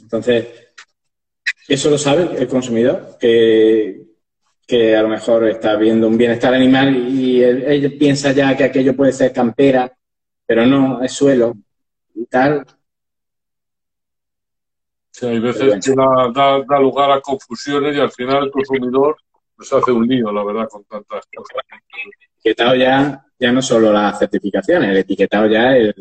[0.00, 0.46] Entonces,
[1.66, 4.02] eso lo sabe el consumidor, que,
[4.66, 8.96] que a lo mejor está viendo un bienestar animal y él piensa ya que aquello
[8.96, 9.92] puede ser campera
[10.48, 11.54] pero no, es suelo
[12.14, 12.64] y tal.
[15.10, 19.18] Sí, hay veces que da, lugar a confusiones y al final el consumidor
[19.54, 21.62] pues hace un lío, la verdad, con tantas cosas.
[22.36, 25.94] etiquetado ya, ya no solo las certificaciones, el etiquetado ya es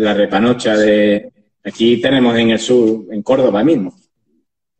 [0.00, 1.32] la repanocha de...
[1.62, 3.94] Aquí tenemos en el sur, en Córdoba mismo.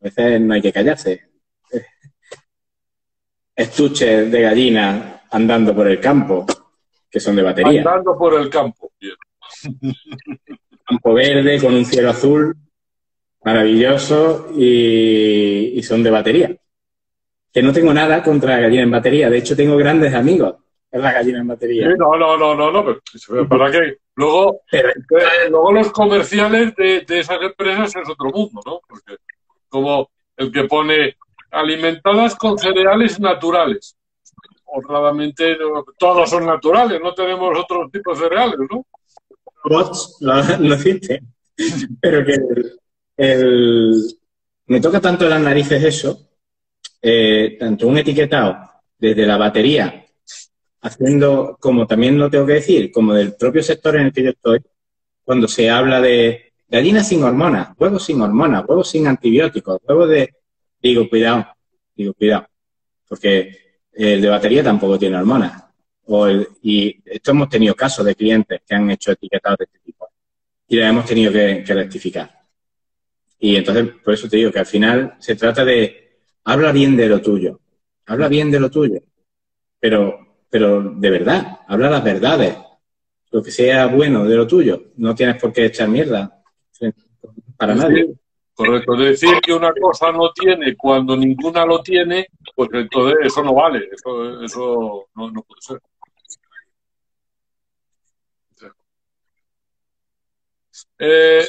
[0.01, 1.21] A veces no hay que callarse.
[3.55, 6.45] Estuches de gallina andando por el campo
[7.11, 7.81] que son de batería.
[7.81, 8.91] Andando por el campo.
[10.85, 12.55] Campo verde con un cielo azul
[13.43, 16.55] maravilloso y, son de batería.
[17.51, 19.29] Que no tengo nada contra la gallina en batería.
[19.29, 20.55] De hecho, tengo grandes amigos
[20.89, 21.89] en la gallina en batería.
[21.97, 23.47] no, no, no, no, no.
[23.47, 23.97] ¿Para qué?
[24.21, 24.61] Luego,
[25.49, 28.81] luego los comerciales de, de, esas empresas es otro mundo, ¿no?
[28.87, 29.17] Porque
[29.67, 31.17] como el que pone
[31.49, 33.97] alimentadas con cereales naturales
[34.71, 35.57] honradamente
[35.97, 38.85] todos son naturales, no tenemos otros tipos de cereales, ¿no?
[39.63, 41.21] Bots lo, existe.
[41.99, 42.37] Pero que
[44.65, 46.29] me toca tanto las narices eso,
[47.01, 48.57] eh, tanto un etiquetado
[48.97, 50.00] desde la batería,
[50.81, 54.29] haciendo, como también lo tengo que decir, como del propio sector en el que yo
[54.31, 54.59] estoy,
[55.23, 60.35] cuando se habla de gallinas sin hormonas, huevos sin hormonas, huevos sin antibióticos, huevos de...
[60.81, 61.45] Digo, cuidado,
[61.95, 62.47] digo, cuidado,
[63.07, 63.61] porque
[63.93, 65.63] el de batería tampoco tiene hormonas.
[66.63, 70.09] y esto hemos tenido casos de clientes que han hecho etiquetados de este tipo
[70.67, 72.31] y las hemos tenido que, rectificar.
[73.39, 77.07] Y entonces, por eso te digo que al final se trata de, habla bien de
[77.07, 77.59] lo tuyo,
[78.05, 79.01] habla bien de lo tuyo,
[79.79, 82.57] pero, pero de verdad, habla las verdades,
[83.31, 86.43] lo que sea bueno de lo tuyo, no tienes por qué echar mierda
[87.57, 88.13] para nadie.
[88.53, 93.55] Correcto, decir que una cosa no tiene cuando ninguna lo tiene, pues entonces eso no
[93.55, 95.79] vale, eso, eso no, puede ser.
[100.99, 101.47] Eh,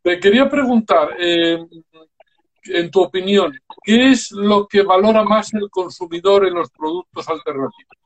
[0.00, 1.58] te quería preguntar, eh,
[2.64, 3.52] en tu opinión,
[3.88, 7.96] ¿qué es lo que valora más el consumidor en los productos alternativos?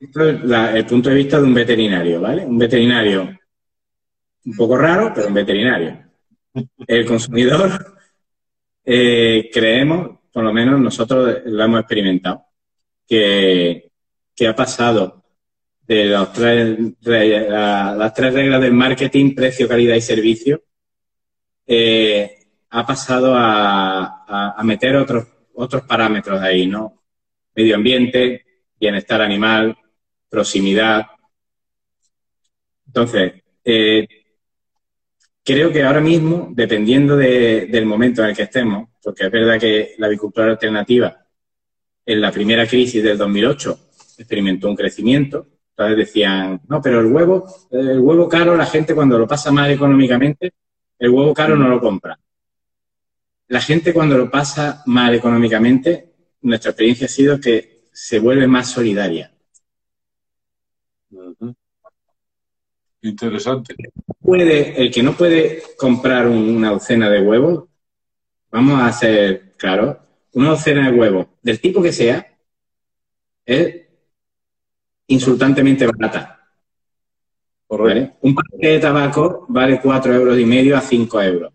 [0.00, 2.44] el punto de vista de un veterinario, ¿vale?
[2.44, 3.38] Un veterinario
[4.46, 6.04] un poco raro, pero un veterinario.
[6.88, 7.70] El consumidor,
[8.84, 12.46] eh, creemos, por lo menos nosotros lo hemos experimentado,
[13.06, 13.92] que,
[14.44, 15.24] ha pasado
[15.86, 16.78] de tres,
[17.48, 20.60] las tres reglas del marketing, precio, calidad y servicio,
[21.66, 22.38] eh,
[22.70, 27.02] ha pasado a, meter otros, otros parámetros ahí, ¿no?
[27.54, 28.44] Medio ambiente,
[28.78, 29.76] bienestar animal,
[30.28, 31.06] proximidad.
[32.86, 34.08] Entonces, eh,
[35.44, 39.94] creo que ahora mismo, dependiendo del momento en el que estemos, porque es verdad que
[39.98, 41.24] la avicultura alternativa
[42.06, 43.78] en la primera crisis del 2008
[44.18, 45.46] experimentó un crecimiento.
[45.70, 49.70] Entonces decían, no, pero el huevo, el huevo caro, la gente cuando lo pasa mal
[49.70, 50.52] económicamente,
[51.04, 52.18] el huevo caro no lo compra.
[53.48, 58.70] La gente cuando lo pasa mal económicamente, nuestra experiencia ha sido que se vuelve más
[58.70, 59.30] solidaria.
[63.02, 63.74] Interesante.
[64.18, 67.64] Puede, el que no puede comprar una docena de huevos,
[68.50, 69.98] vamos a ser claros,
[70.32, 72.26] una docena de huevos, del tipo que sea,
[73.44, 73.82] es
[75.08, 76.43] insultantemente barata.
[77.68, 81.52] Un paquete de tabaco vale cuatro euros y medio a cinco euros.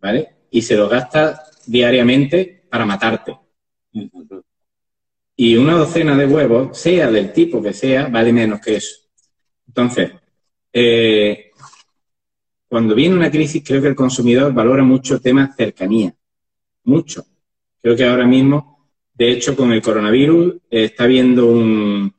[0.00, 0.28] ¿Vale?
[0.50, 3.38] Y se lo gasta diariamente para matarte.
[5.36, 8.96] Y una docena de huevos, sea del tipo que sea, vale menos que eso.
[9.66, 10.12] Entonces,
[10.72, 11.50] eh,
[12.68, 16.14] cuando viene una crisis, creo que el consumidor valora mucho el tema cercanía.
[16.84, 17.24] Mucho.
[17.80, 22.14] Creo que ahora mismo, de hecho, con el coronavirus eh, está habiendo un,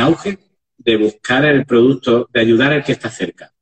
[0.00, 0.38] auge
[0.86, 3.52] de buscar el producto, de ayudar al que está cerca.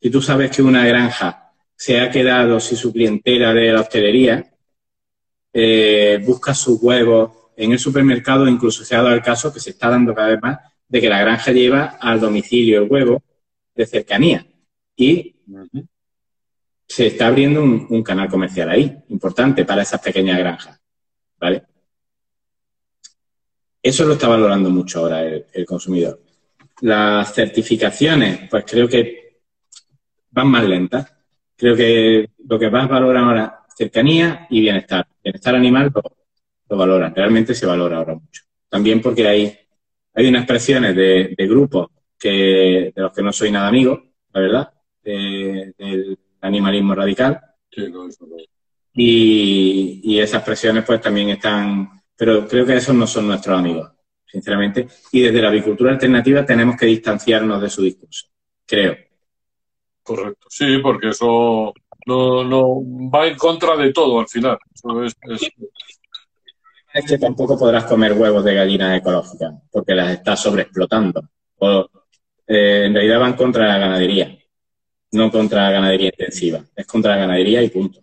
[0.00, 4.48] Si tú sabes que una granja se ha quedado sin su clientela de la hostelería,
[5.52, 9.70] eh, busca sus huevos en el supermercado, incluso se ha dado el caso que se
[9.70, 13.22] está dando cada vez más de que la granja lleva al domicilio el huevo
[13.74, 14.46] de cercanía.
[14.94, 15.34] Y
[16.86, 20.80] se está abriendo un, canal comercial ahí, importante para esas pequeñas granjas.
[21.40, 21.64] ¿Vale?
[23.82, 26.20] Eso lo está valorando mucho ahora el, consumidor.
[26.82, 29.40] Las certificaciones, pues creo que
[30.30, 31.12] van más lentas.
[31.56, 35.06] Creo que lo que más valoran ahora, cercanía y bienestar.
[35.22, 36.02] Bienestar animal lo,
[36.68, 38.42] lo valoran, realmente se valora ahora mucho.
[38.68, 39.58] También porque hay,
[40.14, 44.02] hay unas presiones de, grupos que, de los que no soy nada amigo,
[44.32, 44.72] la verdad,
[45.02, 47.40] del animalismo radical.
[48.94, 53.90] y, esas presiones pues también están, pero creo que esos no son nuestros amigos,
[54.32, 54.88] sinceramente.
[55.12, 58.26] Y desde la avicultura alternativa tenemos que distanciarnos de su discurso,
[58.66, 58.96] creo.
[60.02, 61.72] Correcto, sí, porque eso
[62.06, 62.80] no, no
[63.10, 64.58] va en contra de todo al final.
[65.04, 65.16] es,
[66.94, 67.04] es...
[67.06, 71.22] que tampoco podrás comer huevos de gallinas ecológicas, porque las estás sobreexplotando.
[71.58, 71.88] O,
[72.48, 74.36] eh, en realidad van contra la ganadería
[75.12, 78.00] no contra la ganadería intensiva, es contra la ganadería y punto.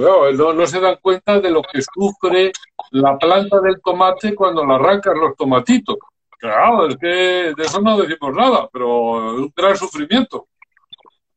[0.00, 2.52] No, se dan cuenta de lo que sufre
[2.92, 5.96] la planta del tomate cuando la arrancan los tomatitos.
[6.38, 10.48] Claro, es que de eso no decimos nada, pero es un gran sufrimiento.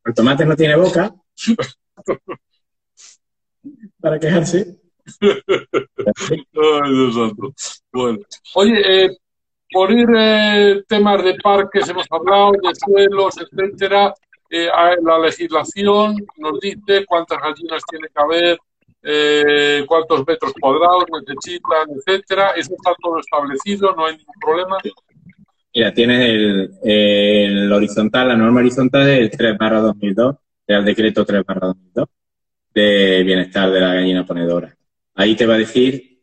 [0.06, 1.14] El tomate no tiene boca.
[4.00, 4.78] Para quejarse.
[5.22, 7.54] Ay, Dios santo.
[7.92, 8.20] Bueno.
[8.56, 9.18] Oye, eh,
[9.72, 14.14] por ir eh, temas de parques, hemos hablado de suelos, etcétera.
[14.56, 14.70] Eh,
[15.02, 18.58] la legislación nos dice cuántas gallinas tiene que haber,
[19.02, 22.52] eh, cuántos metros cuadrados necesitan, etcétera.
[22.52, 24.78] Eso está todo establecido, no hay ningún problema.
[25.74, 30.36] Mira, tienes el, horizontal, la norma horizontal del 3 barra 2002,
[30.68, 32.08] el decreto 3 barra 2002
[32.76, 34.76] de bienestar de la gallina ponedora.
[35.16, 36.22] Ahí te va a decir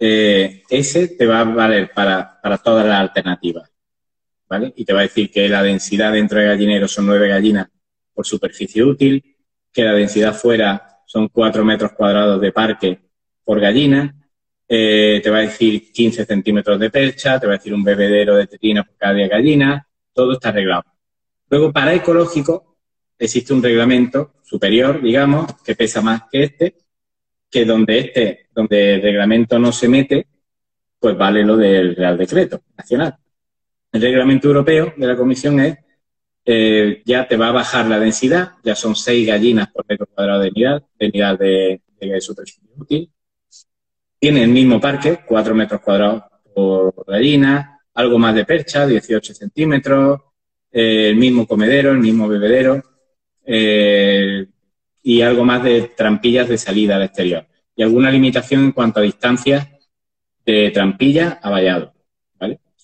[0.00, 3.69] eh, ese te va a valer para, todas las alternativas.
[4.50, 4.72] ¿Vale?
[4.74, 7.68] Y te va a decir que la densidad dentro de gallinero son nueve gallinas
[8.12, 9.36] por superficie útil,
[9.72, 12.98] que la densidad fuera son cuatro metros cuadrados de parque
[13.44, 14.14] por gallina,
[14.68, 18.36] eh, te va a decir 15 centímetros de percha, te va a decir un bebedero
[18.36, 20.84] de tetina por cada gallina, todo está arreglado.
[21.48, 22.76] Luego, para ecológico,
[23.18, 26.76] existe un reglamento superior, digamos, que pesa más que este,
[27.50, 30.26] que donde este, donde el reglamento no se mete,
[30.98, 33.16] pues vale lo del Real Decreto Nacional.
[33.92, 35.76] El reglamento europeo de la Comisión es,
[36.44, 40.40] eh, ya te va a bajar la densidad, ya son seis gallinas por metro cuadrado
[40.40, 41.80] de unidad, de unidad de,
[42.20, 43.10] superficie útil.
[44.18, 46.22] Tiene el mismo parque, cuatro metros cuadrados
[46.54, 50.20] por gallina, algo más de percha, 18 centímetros,
[50.70, 52.82] eh, el mismo comedero, el mismo bebedero,
[53.44, 54.46] eh,
[55.02, 57.46] y algo más de trampillas de salida al exterior.
[57.74, 59.78] Y alguna limitación en cuanto a distancia
[60.44, 61.99] de trampilla a vallado.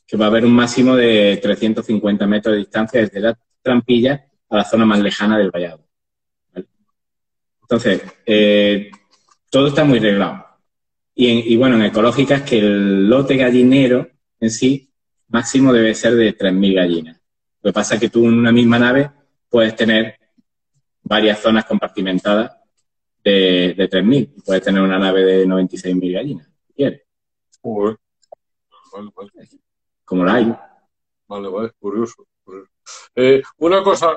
[0.06, 4.56] Que va a haber un máximo de 350 metros de distancia desde la trampilla a
[4.56, 5.86] la zona más lejana del vallado.
[7.62, 8.90] Entonces, eh,
[9.50, 10.44] todo está muy reglado.
[11.18, 14.06] Y, bueno, en ecológica es que el lote gallinero
[14.38, 14.90] en sí
[15.28, 17.20] máximo debe ser de 3.000 gallinas.
[17.62, 19.10] Lo que pasa es que tú en una misma nave
[19.48, 20.18] puedes tener
[21.02, 22.52] varias zonas compartimentadas
[23.24, 24.44] de, de 3.000.
[24.44, 27.00] Puedes tener una nave de 96.000 gallinas, si quieres.
[27.62, 27.96] Joder.
[28.92, 29.65] Vale, vale.
[30.06, 30.56] Como la hay.
[31.28, 32.24] Vale, vale, curioso.
[33.14, 34.16] Eh, una cosa,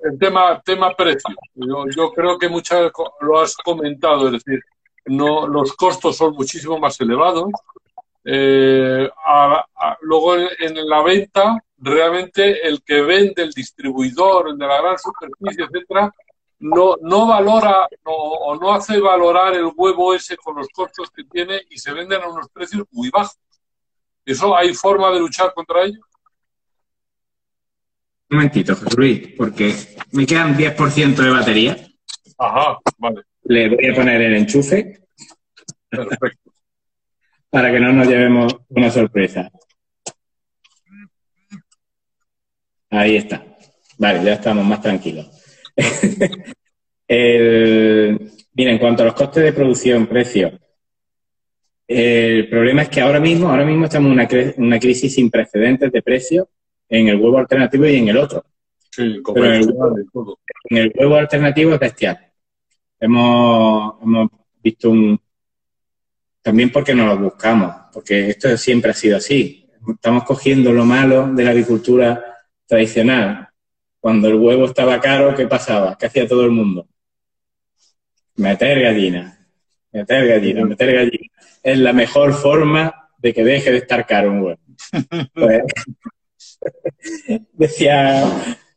[0.00, 1.34] el tema, tema precio.
[1.54, 4.60] Yo, yo creo que muchas lo has comentado, es decir,
[5.06, 7.50] no, los costos son muchísimo más elevados.
[8.24, 9.08] Eh,
[10.00, 14.98] luego en, en la venta, realmente el que vende, el distribuidor, el de la gran
[14.98, 16.10] superficie, etcétera,
[16.60, 21.24] no, no valora no- o no hace valorar el huevo ese con los costos que
[21.24, 23.36] tiene y se venden a unos precios muy bajos.
[24.24, 26.00] ¿Eso hay forma de luchar contra ello?
[28.30, 29.74] Un momentito, José Luis, porque
[30.12, 31.76] me quedan 10% de batería.
[32.38, 35.00] Ajá, vale, Le voy a poner el enchufe
[35.88, 36.50] perfecto.
[37.50, 39.50] para que no nos llevemos una sorpresa.
[42.90, 43.44] Ahí está.
[43.98, 45.26] Vale, ya estamos más tranquilos.
[47.08, 50.52] El- mira, en cuanto a los costes de producción, precios,
[51.94, 55.30] el problema es que ahora mismo, ahora mismo estamos en una, cre- una crisis sin
[55.30, 56.46] precedentes de precios
[56.88, 58.44] en el huevo alternativo y en el otro.
[58.90, 59.74] Sí, Pero el-.
[60.70, 62.18] En el huevo alternativo es bestial.
[63.00, 64.28] Hemos, hemos
[64.62, 65.18] visto un...
[66.42, 69.68] También porque nos lo buscamos, porque esto siempre ha sido así.
[69.88, 72.22] Estamos cogiendo lo malo de la agricultura
[72.66, 73.48] tradicional.
[74.00, 75.96] Cuando el huevo estaba caro, ¿qué pasaba?
[75.98, 76.86] ¿Qué hacía todo el mundo?
[78.36, 79.38] Meter gallinas,
[79.92, 81.60] meter gallinas, meter gallinas.
[81.62, 84.60] Es la mejor forma de que deje de estar caro un huevo.
[85.34, 85.62] Pues,
[87.52, 88.24] decía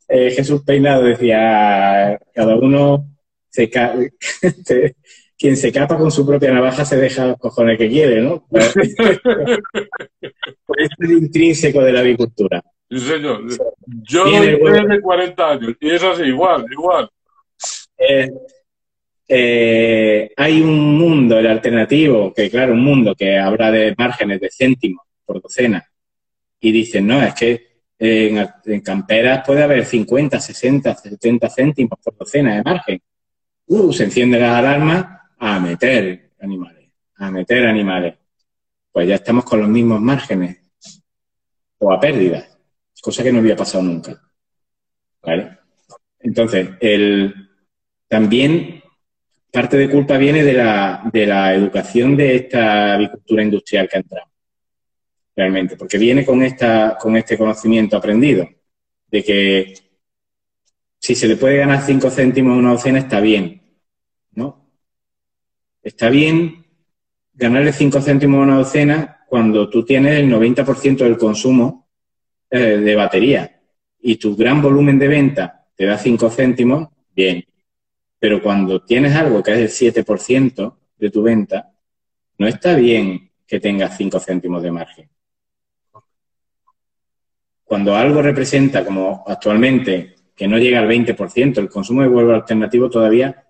[0.07, 3.07] eh, Jesús Peinado, decía, cada uno,
[3.49, 3.69] se
[5.37, 8.45] quien se capa con su propia navaja se deja los cojones que quiere, ¿no?
[8.49, 9.19] Pues, pues
[10.77, 12.63] es el intrínseco de la avicultura.
[12.89, 13.41] Sí, señor.
[13.85, 14.87] Yo Tiene doy huevo.
[14.87, 17.09] fe de 40 años y es así, igual, igual.
[17.97, 18.31] Eh,
[19.27, 24.49] eh, hay un mundo, el alternativo, que claro, un mundo que habla de márgenes de
[24.51, 25.83] céntimos por docena,
[26.59, 32.55] y dicen, no, es que en, camperas puede haber 50, 60, 70 céntimos por docena
[32.55, 33.01] de margen.
[33.67, 35.05] Uh, se enciende las alarmas
[35.39, 38.15] a meter animales, a meter animales.
[38.91, 40.57] Pues ya estamos con los mismos márgenes,
[41.79, 42.57] o a pérdidas,
[43.01, 44.21] cosa que no había pasado nunca.
[45.21, 45.57] ¿Vale?
[46.19, 47.33] Entonces, el,
[48.07, 48.83] también
[49.55, 54.01] parte de culpa viene de la, de la educación de esta avicultura industrial que ha
[54.01, 54.27] entrado,
[55.33, 58.49] realmente, porque viene con, esta, con este conocimiento aprendido,
[59.07, 59.73] de que
[60.99, 63.61] si se le puede ganar 5 céntimos una docena está bien,
[64.33, 64.69] ¿no?
[65.81, 66.65] Está bien
[67.33, 71.87] ganarle 5 céntimos una docena cuando tú tienes el 90% del consumo
[72.49, 73.61] eh, de batería
[74.01, 77.45] y tu gran volumen de venta te da 5 céntimos, bien.
[78.25, 81.71] Pero cuando tienes algo que es el 7% de tu venta,
[82.39, 85.07] no está bien que tengas 5 céntimos de margen.
[87.63, 92.89] Cuando algo representa, como actualmente, que no llega al 20%, el consumo de huevo alternativo
[92.89, 93.45] todavía,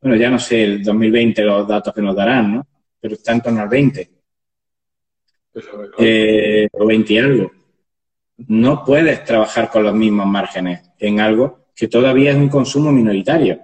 [0.00, 2.66] bueno, ya no sé el 2020 los datos que nos darán, ¿no?
[2.98, 4.10] Pero está en torno al 20
[5.98, 7.52] eh, o 20 y algo.
[8.38, 13.60] No puedes trabajar con los mismos márgenes en algo que todavía es un consumo minoritario.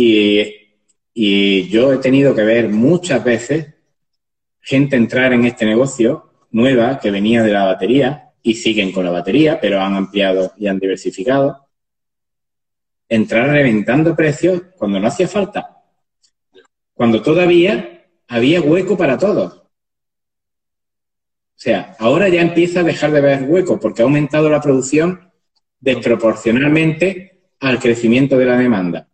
[0.00, 3.74] Y, yo he tenido que ver muchas veces
[4.60, 9.10] gente entrar en este negocio nueva que venía de la batería y siguen con la
[9.10, 11.66] batería, pero han ampliado y han diversificado.
[13.08, 15.82] Entrar reventando precios cuando no hacía falta.
[16.94, 19.52] Cuando todavía había hueco para todos.
[19.54, 19.66] O
[21.56, 25.32] sea, ahora ya empieza a dejar de haber hueco porque ha aumentado la producción
[25.80, 29.08] desproporcionalmente al crecimiento de la demanda.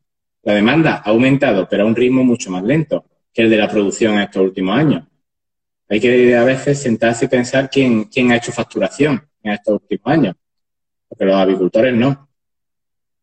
[0.44, 3.68] La demanda ha aumentado, pero a un ritmo mucho más lento que el de la
[3.68, 5.04] producción en estos últimos años.
[5.88, 10.06] Hay que a veces sentarse y pensar quién, quién ha hecho facturación en estos últimos
[10.06, 10.34] años,
[11.08, 12.28] porque los avicultores no.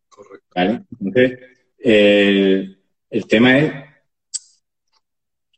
[0.09, 0.47] Correcto.
[0.55, 0.83] ¿vale?
[0.99, 1.39] Entonces,
[1.79, 3.73] el, el tema es,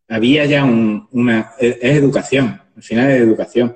[0.07, 3.76] había ya un- una, es, es educación, al final es educación,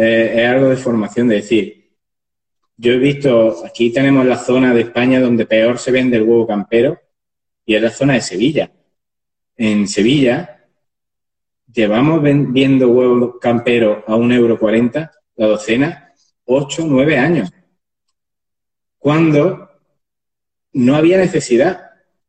[0.00, 1.90] Eh, es algo de formación, de decir,
[2.76, 6.46] yo he visto, aquí tenemos la zona de España donde peor se vende el huevo
[6.46, 7.00] campero
[7.68, 8.72] y es la zona de Sevilla.
[9.54, 10.64] En Sevilla
[11.70, 16.12] llevamos ven- viendo huevo campero a un euro cuarenta la docena,
[16.46, 17.52] ocho, nueve años.
[18.98, 19.68] Cuando
[20.72, 21.84] no había necesidad.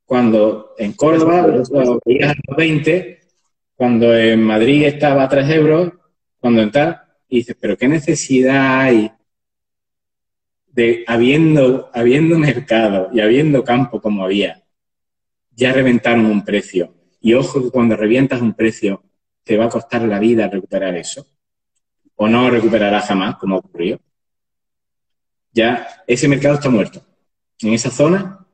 [0.05, 3.19] cuando en Córdoba lo a los 20,
[3.75, 5.93] cuando en Madrid estaba a 3 euros,
[6.39, 9.11] cuando en tal, y dices, pero qué necesidad hay
[10.65, 14.63] de, habiendo, habiendo mercado y habiendo campo como había,
[15.59, 16.95] ya reventaron un precio.
[17.19, 19.03] Y ojo que cuando revientas un precio,
[19.43, 21.27] te va a costar la vida recuperar eso.
[22.15, 23.99] O no recuperará jamás, como ocurrió.
[25.51, 27.01] Ya ese mercado está muerto.
[27.61, 28.45] En esa zona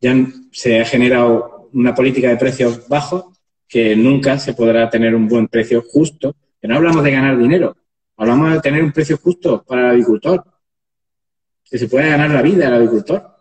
[0.00, 0.14] ya
[0.52, 3.24] se ha generado una política de precios bajos
[3.66, 6.36] que nunca se podrá tener un buen precio justo.
[6.60, 7.76] Que no hablamos de ganar dinero,
[8.16, 10.44] hablamos de tener un precio justo para el agricultor.
[11.64, 13.31] Que se pueda ganar la vida el agricultor.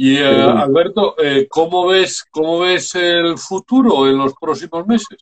[0.00, 5.18] Y eh, Alberto, eh, ¿cómo ves cómo ves el futuro en los próximos meses?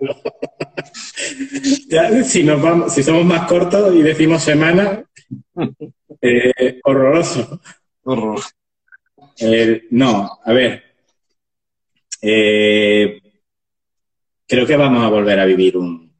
[2.24, 5.04] si nos vamos, si somos más cortos y decimos semana,
[6.22, 7.60] eh, horroroso.
[8.04, 8.48] Horroroso.
[9.90, 10.82] no, a ver.
[14.48, 16.10] creo que vamos a volver a vivir un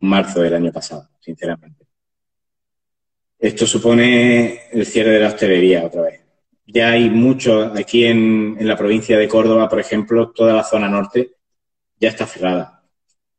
[0.00, 1.83] marzo del año pasado, sinceramente.
[3.44, 6.22] Esto supone el cierre de la hostelería otra vez.
[6.66, 11.32] Ya hay mucho, aquí en, la provincia de Córdoba, por ejemplo, toda la zona norte
[12.00, 12.82] ya está cerrada.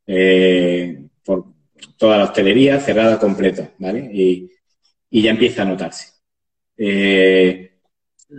[0.06, 1.46] Eh, por
[1.98, 4.08] toda la hostelería cerrada completa, ¿vale?
[4.14, 4.52] Y,
[5.10, 6.22] ya empieza a notarse.
[6.78, 7.80] Eh,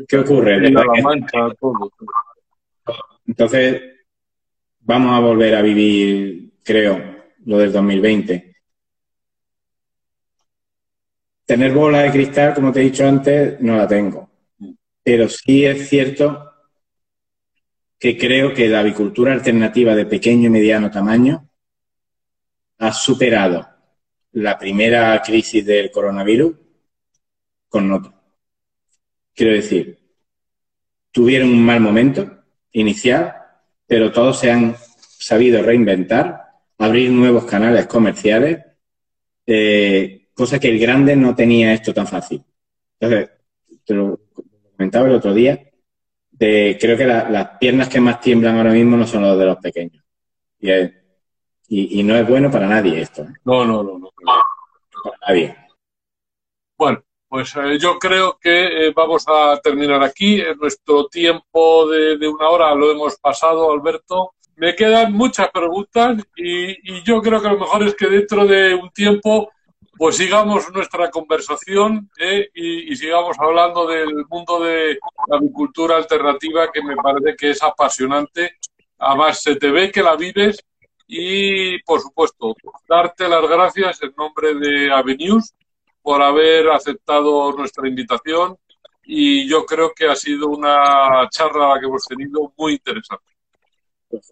[0.07, 0.73] ¿Qué ocurre?
[3.27, 3.83] Entonces,
[4.83, 8.46] vamos a volver a vivir, creo, lo del 2020
[11.47, 14.29] Tener bola de cristal, como te he dicho antes, no la tengo.
[15.03, 16.53] Pero sí es cierto
[17.99, 21.49] que creo que la avicultura alternativa de pequeño y mediano tamaño
[22.79, 23.67] ha superado
[24.33, 26.57] la primera crisis del coronavirus
[27.69, 28.13] con nota.
[29.35, 29.99] Quiero decir,
[31.11, 32.43] tuvieron un mal momento
[32.73, 33.35] inicial,
[33.87, 36.43] pero todos se han sabido reinventar,
[36.79, 38.65] abrir nuevos canales comerciales,
[39.47, 42.45] eh, cosa que el grande no tenía esto tan fácil.
[43.01, 43.31] Entonces,
[43.85, 44.21] te lo
[44.77, 45.59] comentaba el otro día,
[46.31, 49.57] de, creo que las piernas que más tiemblan ahora mismo no son las de los
[49.57, 50.05] pequeños.
[51.69, 53.23] Y, no es bueno para nadie esto.
[53.23, 53.33] ¿eh?
[53.45, 54.11] No, no, no, no.
[55.03, 55.57] Para nadie.
[56.77, 60.43] Bueno, pues eh, yo creo que eh, vamos a terminar aquí.
[60.61, 64.35] nuestro tiempo de, una hora lo hemos pasado, Alberto.
[64.57, 68.75] Me quedan muchas preguntas y, y, yo creo que lo mejor es que dentro de
[68.75, 69.51] un tiempo
[69.99, 72.49] pues sigamos nuestra conversación ¿eh?
[72.55, 78.57] y, sigamos hablando del mundo de la agricultura alternativa que me parece que es apasionante.
[78.99, 80.65] Además, se te ve que la vives
[81.07, 82.55] y, por supuesto,
[82.89, 85.55] darte las gracias en nombre de Avenues
[86.03, 88.57] por haber aceptado nuestra invitación
[89.03, 93.25] y yo creo que ha sido una charla que hemos tenido muy interesante.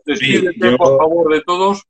[0.04, 1.84] Despídete, por favor, de todos.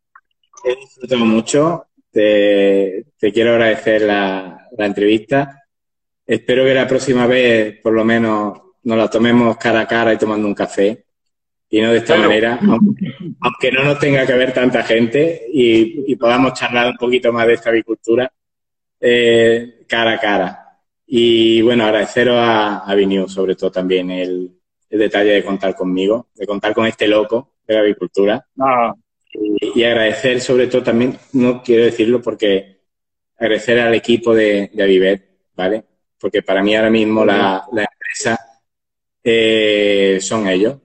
[0.64, 5.62] He disfrutado mucho te, quiero agradecer la, entrevista.
[6.27, 10.19] Espero que la próxima vez, por lo menos, nos la tomemos cara a cara y
[10.19, 11.05] tomando un café.
[11.69, 12.61] Y no de esta manera,
[13.41, 17.55] aunque, no nos tenga que ver tanta gente y, podamos charlar un poquito más de
[17.55, 18.33] esta agricultura
[19.01, 20.61] eh, cara a cara.
[21.07, 24.53] Y bueno, agradeceros a, a sobre todo también el,
[24.89, 28.47] detalle de contar conmigo, de contar con este loco de la agricultura.
[28.61, 28.95] Ah,
[29.35, 32.80] y, agradecer sobre todo también, no quiero decirlo porque
[33.37, 35.85] agradecer al equipo de, de Avivet, ¿vale?
[36.18, 38.39] Porque para mí ahora mismo la, empresa
[39.22, 40.78] eh, son ellos.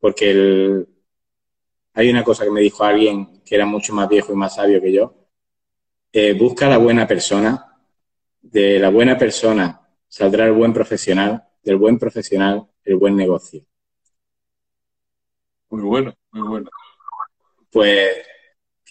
[0.00, 0.88] Porque el,
[1.94, 4.80] hay una cosa que me dijo alguien que era mucho más viejo y más sabio
[4.80, 5.14] que yo.
[6.12, 7.70] Eh, busca la buena persona.
[8.40, 11.44] De la buena persona saldrá el buen profesional.
[11.62, 13.64] Del buen profesional, el buen negocio.
[15.70, 16.70] Muy bueno, muy bueno
[17.74, 18.24] pues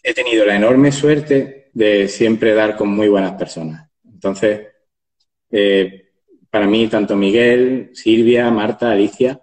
[0.04, 3.90] he tenido la enorme suerte de siempre dar con muy buenas personas.
[4.04, 4.68] Entonces,
[5.50, 6.12] eh,
[6.50, 9.40] para mí, tanto Miguel, Silvia, Marta, Alicia,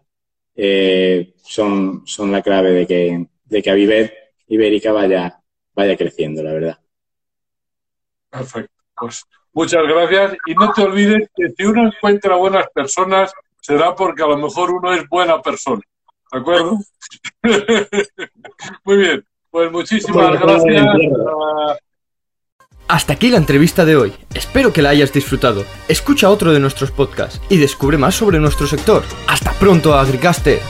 [0.55, 4.18] eh, son, son la clave de que, de que
[4.49, 5.41] Ibérica vaya,
[5.72, 6.78] vaya creciendo, la verdad.
[8.28, 8.74] Perfecto.
[8.95, 9.24] Pues
[9.55, 10.36] muchas gracias.
[10.45, 13.32] Y no te olvides que si uno encuentra buenas personas,
[13.62, 15.80] será porque a lo mejor uno es buena persona.
[16.30, 16.78] ¿De acuerdo?
[18.84, 19.24] Muy bien.
[19.51, 20.86] Pues muchísimas gracias.
[22.88, 24.12] Hasta aquí la entrevista de hoy.
[24.34, 25.64] Espero que la hayas disfrutado.
[25.88, 29.05] Escucha otro de nuestros podcasts y descubre más sobre nuestro sector.
[29.28, 30.61] Hasta pronto, Agricaster.